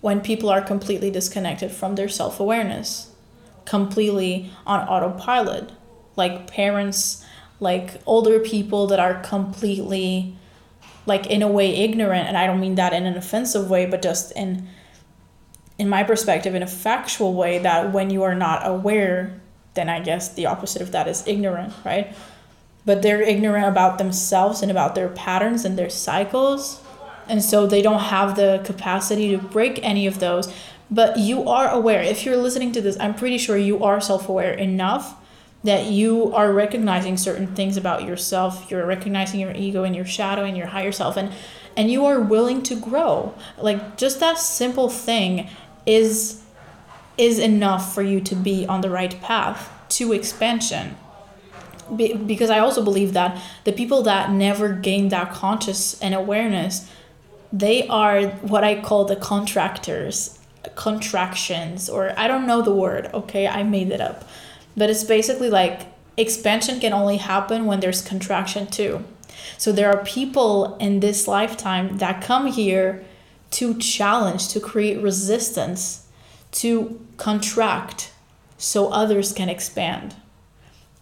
[0.00, 3.12] when people are completely disconnected from their self awareness,
[3.64, 5.72] completely on autopilot,
[6.16, 7.24] like parents,
[7.60, 10.36] like older people that are completely,
[11.06, 12.28] like in a way, ignorant.
[12.28, 14.68] And I don't mean that in an offensive way, but just in,
[15.78, 19.40] in my perspective, in a factual way, that when you are not aware,
[19.74, 22.14] then I guess the opposite of that is ignorant, right?
[22.88, 26.82] but they're ignorant about themselves and about their patterns and their cycles.
[27.28, 30.52] And so they don't have the capacity to break any of those.
[30.90, 32.02] But you are aware.
[32.02, 35.14] If you're listening to this, I'm pretty sure you are self aware enough
[35.64, 38.70] that you are recognizing certain things about yourself.
[38.70, 41.16] You're recognizing your ego and your shadow and your higher self.
[41.16, 41.32] And
[41.76, 43.34] and you are willing to grow.
[43.58, 45.48] Like just that simple thing
[45.84, 46.42] is
[47.18, 50.96] is enough for you to be on the right path to expansion
[51.96, 56.88] be, because I also believe that the people that never gain that conscious and awareness,
[57.52, 60.38] they are what I call the contractors,
[60.74, 63.46] contractions, or I don't know the word, okay?
[63.46, 64.28] I made it up.
[64.76, 65.86] But it's basically like
[66.16, 69.04] expansion can only happen when there's contraction too.
[69.56, 73.04] So there are people in this lifetime that come here
[73.52, 76.06] to challenge, to create resistance,
[76.52, 78.12] to contract
[78.58, 80.14] so others can expand.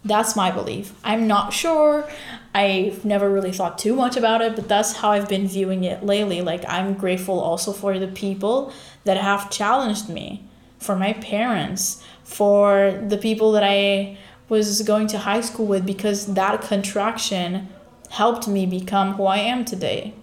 [0.07, 0.93] That's my belief.
[1.03, 2.09] I'm not sure.
[2.55, 6.03] I've never really thought too much about it, but that's how I've been viewing it
[6.03, 6.41] lately.
[6.41, 8.71] Like, I'm grateful also for the people
[9.03, 10.43] that have challenged me,
[10.79, 14.17] for my parents, for the people that I
[14.49, 17.67] was going to high school with, because that contraction
[18.09, 20.13] helped me become who I am today.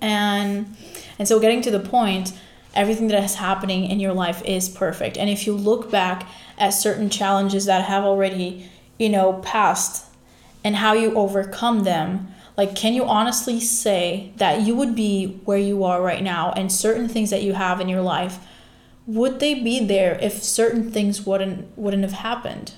[0.00, 0.76] And
[1.18, 2.32] and so getting to the point,
[2.74, 5.16] everything that is happening in your life is perfect.
[5.16, 6.26] And if you look back
[6.58, 10.06] at certain challenges that have already, you know, passed
[10.62, 15.58] and how you overcome them, like can you honestly say that you would be where
[15.58, 18.38] you are right now and certain things that you have in your life
[19.06, 22.72] would they be there if certain things wouldn't wouldn't have happened?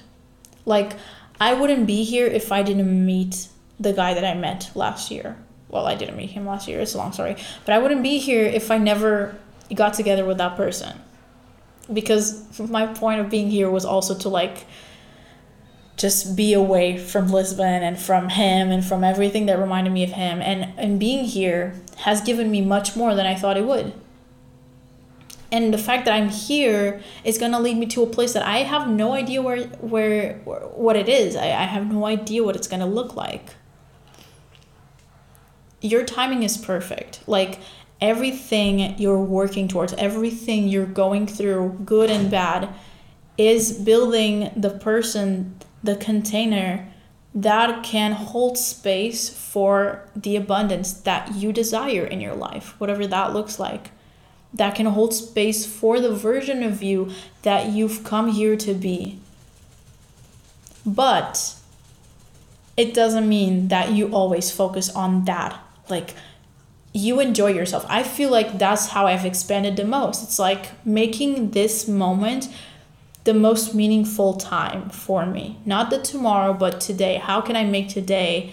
[0.64, 0.95] Like
[1.41, 3.49] I wouldn't be here if I didn't meet
[3.79, 5.37] the guy that I met last year.
[5.68, 6.81] Well, I didn't meet him last year.
[6.81, 7.37] It's a long story.
[7.64, 9.37] But I wouldn't be here if I never
[9.74, 11.01] got together with that person
[11.93, 14.66] because my point of being here was also to like
[15.97, 20.11] just be away from Lisbon and from him and from everything that reminded me of
[20.11, 23.93] him and and being here has given me much more than I thought it would.
[25.53, 28.45] And the fact that I'm here is going to lead me to a place that
[28.45, 31.37] I have no idea where where what it is.
[31.37, 33.55] I, I have no idea what it's going to look like.
[35.80, 37.20] Your timing is perfect.
[37.26, 37.61] Like
[38.01, 42.68] everything you're working towards, everything you're going through, good and bad,
[43.38, 46.88] is building the person, the container
[47.34, 53.34] that can hold space for the abundance that you desire in your life, whatever that
[53.34, 53.90] looks like.
[54.55, 57.11] That can hold space for the version of you
[57.42, 59.18] that you've come here to be.
[60.86, 61.57] But
[62.76, 65.61] it doesn't mean that you always focus on that.
[65.90, 66.14] Like,
[66.97, 67.84] you enjoy yourself.
[67.88, 70.22] I feel like that's how I've expanded the most.
[70.22, 72.49] It's like making this moment
[73.24, 75.59] the most meaningful time for me.
[75.66, 77.16] Not the tomorrow, but today.
[77.16, 78.53] How can I make today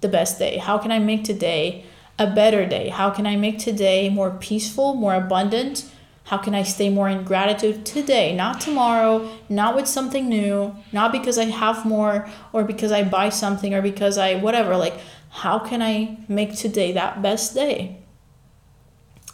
[0.00, 0.56] the best day?
[0.56, 1.84] How can I make today
[2.18, 2.88] a better day?
[2.88, 5.84] How can I make today more peaceful, more abundant?
[6.24, 11.12] How can I stay more in gratitude today, not tomorrow, not with something new, not
[11.12, 14.76] because I have more or because I buy something or because I whatever.
[14.76, 14.94] Like,
[15.36, 17.98] how can I make today that best day?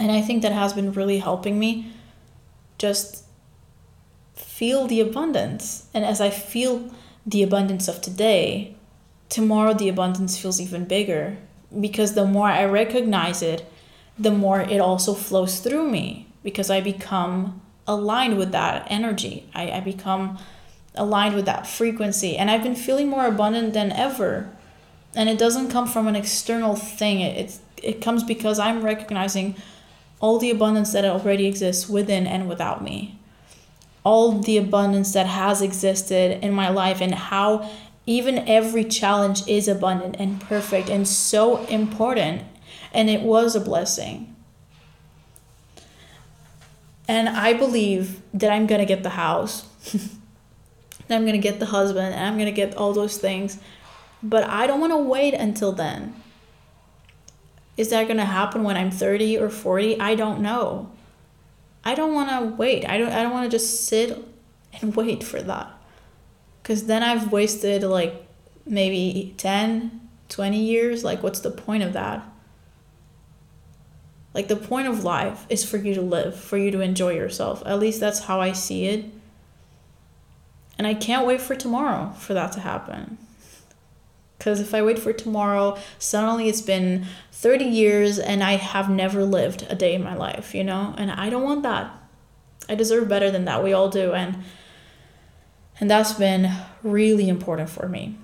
[0.00, 1.92] And I think that has been really helping me
[2.76, 3.24] just
[4.34, 5.86] feel the abundance.
[5.94, 6.92] And as I feel
[7.24, 8.74] the abundance of today,
[9.28, 11.36] tomorrow the abundance feels even bigger
[11.80, 13.70] because the more I recognize it,
[14.18, 19.48] the more it also flows through me because I become aligned with that energy.
[19.54, 20.36] I, I become
[20.96, 22.36] aligned with that frequency.
[22.36, 24.50] And I've been feeling more abundant than ever
[25.14, 27.20] and it doesn't come from an external thing.
[27.20, 29.56] It, it, it comes because i'm recognizing
[30.20, 33.18] all the abundance that already exists within and without me.
[34.04, 37.68] All the abundance that has existed in my life and how
[38.06, 42.42] even every challenge is abundant and perfect and so important.
[42.92, 44.34] And it was a blessing.
[47.08, 51.58] And i believe that i'm going to get the house that i'm going to get
[51.58, 53.58] the husband and i'm going to get all those things
[54.22, 56.14] but I don't want to wait until then.
[57.76, 59.98] Is that going to happen when I'm 30 or 40?
[60.00, 60.90] I don't know.
[61.84, 62.88] I don't want to wait.
[62.88, 64.24] I don't I don't want to just sit
[64.80, 65.72] and wait for that.
[66.62, 68.26] Cuz then I've wasted like
[68.64, 71.02] maybe 10, 20 years.
[71.02, 72.22] Like what's the point of that?
[74.34, 77.62] Like the point of life is for you to live, for you to enjoy yourself.
[77.66, 79.06] At least that's how I see it.
[80.78, 83.18] And I can't wait for tomorrow for that to happen.
[84.42, 89.22] Because if I wait for tomorrow, suddenly it's been 30 years and I have never
[89.24, 90.96] lived a day in my life, you know?
[90.98, 91.94] And I don't want that.
[92.68, 93.62] I deserve better than that.
[93.62, 94.12] We all do.
[94.14, 94.42] And
[95.78, 96.50] and that's been
[96.82, 98.16] really important for me.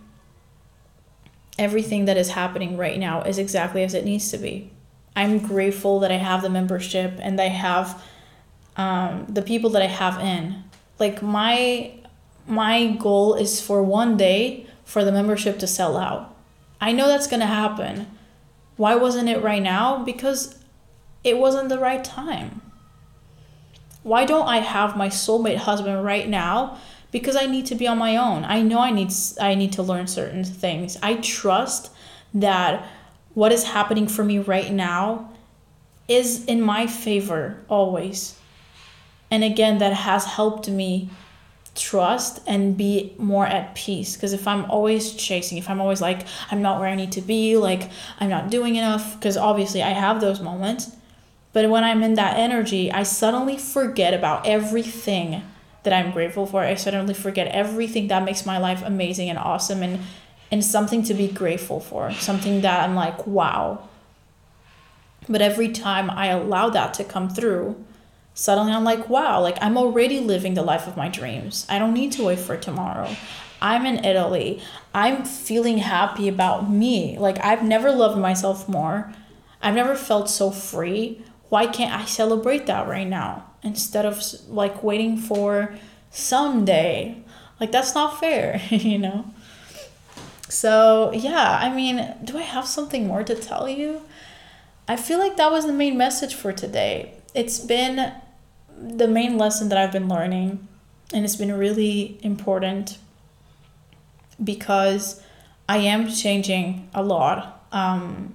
[1.58, 4.70] everything that is happening right now is exactly as it needs to be.
[5.16, 8.00] I'm grateful that I have the membership and I have
[8.76, 10.62] um, the people that I have in.
[10.98, 11.92] Like my
[12.46, 16.34] my goal is for one day for the membership to sell out.
[16.80, 18.06] I know that's gonna happen.
[18.78, 20.02] Why wasn't it right now?
[20.02, 20.58] Because
[21.22, 22.62] it wasn't the right time.
[24.02, 26.78] Why don't I have my soulmate husband right now?
[27.10, 28.46] Because I need to be on my own.
[28.46, 30.96] I know I need I need to learn certain things.
[31.02, 31.90] I trust
[32.32, 32.86] that
[33.34, 35.30] what is happening for me right now
[36.08, 38.38] is in my favor always.
[39.30, 41.10] And again, that has helped me
[41.78, 44.16] trust and be more at peace.
[44.16, 47.22] Because if I'm always chasing, if I'm always like, I'm not where I need to
[47.22, 50.96] be, like, I'm not doing enough, because obviously I have those moments.
[51.52, 55.42] But when I'm in that energy, I suddenly forget about everything
[55.82, 56.62] that I'm grateful for.
[56.62, 60.00] I suddenly forget everything that makes my life amazing and awesome and
[60.50, 62.12] and something to be grateful for.
[62.14, 63.88] Something that I'm like, wow.
[65.28, 67.84] But every time I allow that to come through,
[68.38, 71.66] suddenly I'm like, wow, like I'm already living the life of my dreams.
[71.68, 73.16] I don't need to wait for tomorrow.
[73.60, 74.62] I'm in Italy.
[74.94, 77.18] I'm feeling happy about me.
[77.18, 79.12] Like I've never loved myself more.
[79.60, 81.20] I've never felt so free.
[81.48, 85.74] Why can't I celebrate that right now instead of like waiting for
[86.12, 87.20] someday?
[87.58, 89.24] Like that's not fair, you know?
[90.48, 94.02] So, yeah, I mean, do I have something more to tell you?
[94.86, 97.14] I feel like that was the main message for today.
[97.34, 98.14] It's been
[98.80, 100.66] the main lesson that I've been learning,
[101.12, 102.98] and it's been really important
[104.42, 105.22] because
[105.68, 107.66] I am changing a lot.
[107.72, 108.34] Um,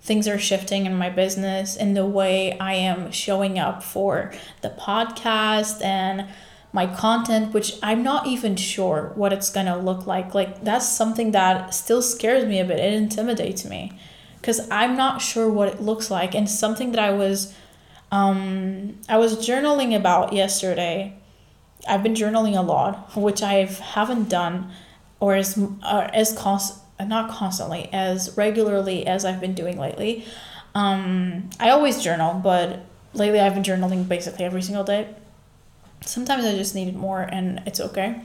[0.00, 4.70] things are shifting in my business in the way I am showing up for the
[4.70, 6.26] podcast and
[6.72, 10.34] my content, which I'm not even sure what it's gonna look like.
[10.34, 12.78] Like, that's something that still scares me a bit.
[12.78, 13.92] It intimidates me
[14.40, 16.34] because I'm not sure what it looks like.
[16.34, 17.54] And something that I was
[18.10, 21.14] um, I was journaling about yesterday.
[21.88, 24.70] I've been journaling a lot, which I haven't done
[25.20, 30.24] or as uh, as const not constantly as regularly as I've been doing lately.
[30.74, 32.84] Um, I always journal, but
[33.14, 35.08] lately I've been journaling basically every single day.
[36.04, 38.22] Sometimes I just need it more, and it's okay.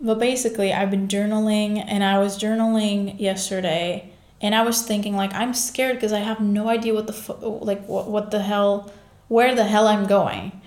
[0.00, 5.32] But basically, I've been journaling, and I was journaling yesterday, and I was thinking like
[5.34, 8.90] I'm scared because I have no idea what the like what what the hell
[9.28, 10.60] where the hell I'm going.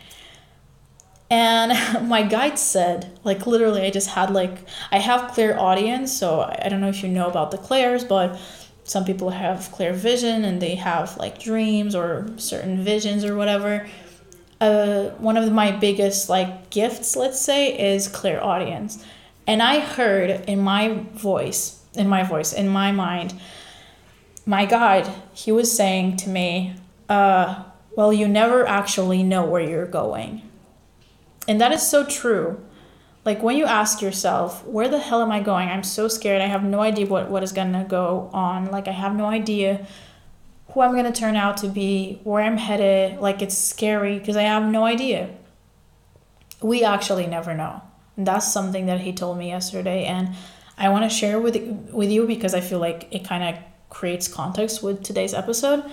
[1.30, 4.57] And my guide said, like literally, I just had like
[4.91, 6.18] I have clairaudience.
[6.18, 8.39] so I don't know if you know about the clairs, but
[8.84, 13.88] some people have clear vision and they have like dreams or certain visions or whatever.
[14.60, 19.05] Uh, one of my biggest like gifts, let's say, is clairaudience.
[19.45, 23.34] And I heard in my voice, in my voice, in my mind,
[24.45, 26.74] my guide, he was saying to me,
[27.07, 27.64] uh,
[28.00, 30.41] well, you never actually know where you're going.
[31.50, 32.66] And that is so true.
[33.26, 35.68] Like when you ask yourself, where the hell am I going?
[35.68, 36.41] I'm so scared.
[36.41, 38.72] I have no idea what, what is going to go on.
[38.72, 39.86] Like, I have no idea
[40.70, 43.20] who I'm going to turn out to be, where I'm headed.
[43.20, 45.32] Like, it's scary because I have no idea.
[46.62, 47.82] We actually never know.
[48.16, 50.06] And that's something that he told me yesterday.
[50.06, 50.36] And
[50.78, 51.58] I want to share with,
[51.91, 55.84] with you because I feel like it kind of creates context with today's episode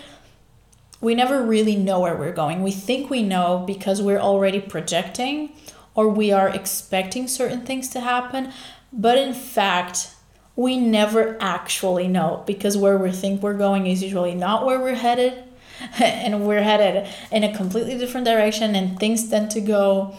[1.06, 2.64] we never really know where we're going.
[2.64, 5.52] We think we know because we're already projecting
[5.94, 8.52] or we are expecting certain things to happen,
[8.92, 10.10] but in fact,
[10.56, 14.96] we never actually know because where we think we're going is usually not where we're
[14.96, 15.44] headed
[16.00, 20.12] and we're headed in a completely different direction and things tend to go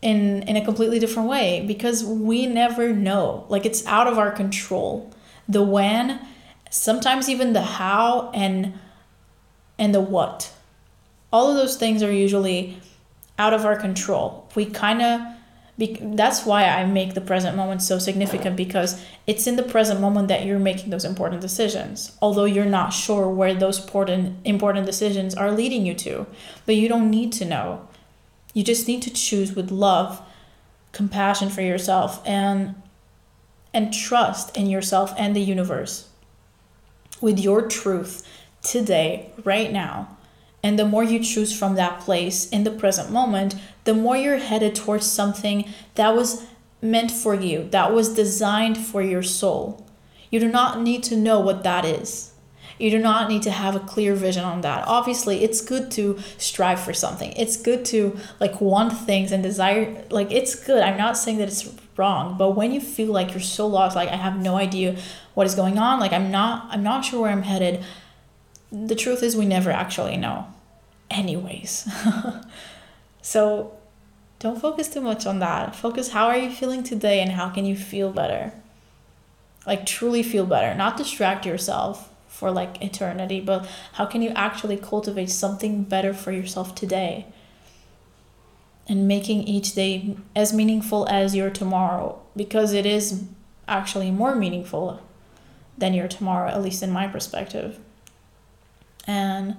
[0.00, 4.30] in in a completely different way because we never know like it's out of our
[4.30, 5.12] control
[5.48, 6.20] the when
[6.70, 8.72] sometimes even the how and
[9.80, 10.52] and the what.
[11.32, 12.78] All of those things are usually
[13.38, 14.48] out of our control.
[14.54, 15.20] We kind of
[15.78, 20.28] that's why I make the present moment so significant because it's in the present moment
[20.28, 22.18] that you're making those important decisions.
[22.20, 26.26] Although you're not sure where those important important decisions are leading you to,
[26.66, 27.88] but you don't need to know.
[28.52, 30.20] You just need to choose with love,
[30.92, 32.74] compassion for yourself and
[33.72, 36.10] and trust in yourself and the universe.
[37.22, 38.26] With your truth
[38.62, 40.16] today, right now.
[40.62, 43.54] And the more you choose from that place in the present moment,
[43.84, 46.46] the more you're headed towards something that was
[46.82, 49.86] meant for you, that was designed for your soul.
[50.30, 52.32] You do not need to know what that is.
[52.78, 54.88] You do not need to have a clear vision on that.
[54.88, 57.32] Obviously, it's good to strive for something.
[57.32, 60.82] It's good to like want things and desire like it's good.
[60.82, 64.08] I'm not saying that it's wrong, but when you feel like you're so lost, like
[64.08, 64.96] I have no idea
[65.34, 67.84] what is going on, like I'm not I'm not sure where I'm headed.
[68.72, 70.46] The truth is we never actually know.
[71.10, 71.88] Anyways.
[73.22, 73.72] so
[74.38, 75.76] don't focus too much on that.
[75.76, 78.52] Focus how are you feeling today and how can you feel better?
[79.66, 84.78] Like truly feel better, not distract yourself for like eternity, but how can you actually
[84.78, 87.26] cultivate something better for yourself today?
[88.88, 93.24] And making each day as meaningful as your tomorrow because it is
[93.68, 95.02] actually more meaningful
[95.76, 97.78] than your tomorrow, at least in my perspective.
[99.06, 99.56] And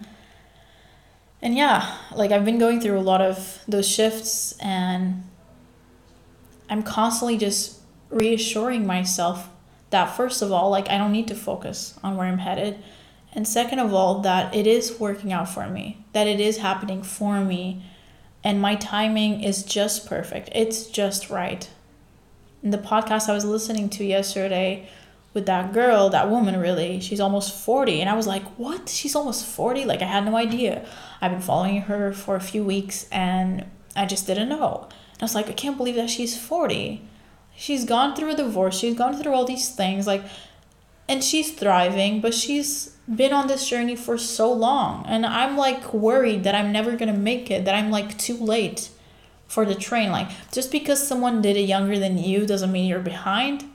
[1.41, 5.23] and yeah, like I've been going through a lot of those shifts and
[6.69, 7.79] I'm constantly just
[8.09, 9.49] reassuring myself
[9.89, 12.81] that first of all, like I don't need to focus on where I'm headed.
[13.33, 17.01] And second of all, that it is working out for me, that it is happening
[17.01, 17.83] for me,
[18.43, 20.49] and my timing is just perfect.
[20.53, 21.69] It's just right.
[22.63, 24.89] In the podcast I was listening to yesterday
[25.33, 28.01] with that girl, that woman really, she's almost 40.
[28.01, 28.89] And I was like, what?
[28.89, 29.85] She's almost 40?
[29.85, 30.85] Like, I had no idea.
[31.21, 33.65] I've been following her for a few weeks and
[33.95, 34.87] I just didn't know.
[35.13, 37.07] And I was like, I can't believe that she's 40.
[37.55, 40.23] She's gone through a divorce, she's gone through all these things, like,
[41.07, 45.05] and she's thriving, but she's been on this journey for so long.
[45.05, 48.89] And I'm like worried that I'm never gonna make it, that I'm like too late
[49.47, 50.11] for the train.
[50.11, 53.65] Like, just because someone did it younger than you doesn't mean you're behind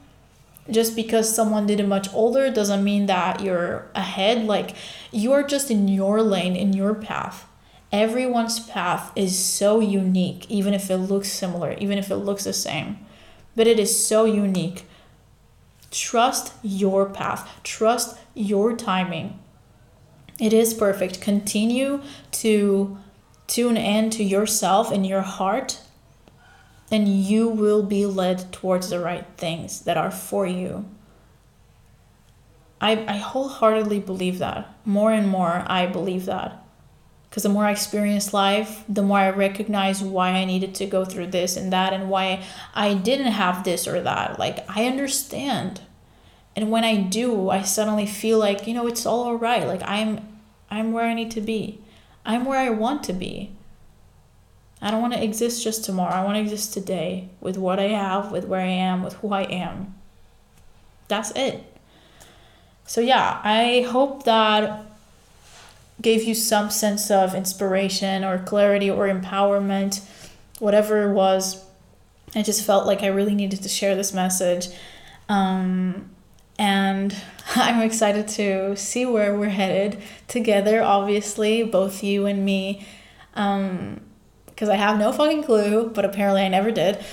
[0.71, 4.45] just because someone did it much older doesn't mean that you're ahead.
[4.45, 4.75] Like
[5.13, 7.47] you're just in your lane in your path.
[7.93, 12.53] Everyone's path is so unique even if it looks similar even if it looks the
[12.53, 12.99] same.
[13.55, 14.85] But it is so unique.
[15.91, 17.49] Trust your path.
[17.63, 19.39] Trust your timing.
[20.39, 21.21] It is perfect.
[21.21, 22.03] Continue
[22.33, 22.99] to
[23.47, 25.81] tune in to yourself and your heart
[26.89, 30.85] then you will be led towards the right things that are for you.
[32.81, 34.75] I, I wholeheartedly believe that.
[34.85, 36.63] More and more, I believe that.
[37.29, 41.05] Because the more I experience life, the more I recognize why I needed to go
[41.05, 42.43] through this and that and why
[42.75, 44.39] I didn't have this or that.
[44.39, 45.81] Like, I understand.
[46.55, 49.67] And when I do, I suddenly feel like, you know, it's all alright.
[49.67, 51.81] Like, I'm, I'm where I need to be,
[52.25, 53.56] I'm where I want to be.
[54.81, 56.15] I don't want to exist just tomorrow.
[56.15, 59.33] I want to exist today with what I have, with where I am, with who
[59.33, 59.95] I am.
[61.09, 61.65] That's it.
[62.87, 64.85] So, yeah, I hope that
[66.01, 70.03] gave you some sense of inspiration or clarity or empowerment,
[70.59, 71.65] whatever it was.
[72.35, 74.69] I just felt like I really needed to share this message.
[75.29, 76.11] Um,
[76.59, 77.17] and
[77.55, 82.87] I'm excited to see where we're headed together, obviously, both you and me.
[83.35, 84.01] Um,
[84.57, 87.05] because I have no fucking clue, but apparently I never did.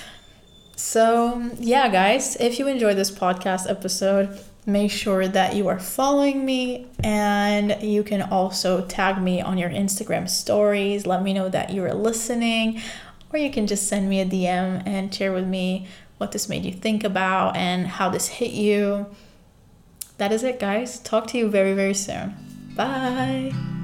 [0.77, 6.45] So, yeah, guys, if you enjoyed this podcast episode, make sure that you are following
[6.45, 11.05] me and you can also tag me on your Instagram stories.
[11.05, 12.81] Let me know that you are listening,
[13.33, 15.87] or you can just send me a DM and share with me
[16.19, 19.07] what this made you think about and how this hit you.
[20.17, 20.99] That is it, guys.
[20.99, 22.35] Talk to you very, very soon.
[22.73, 23.82] Bye.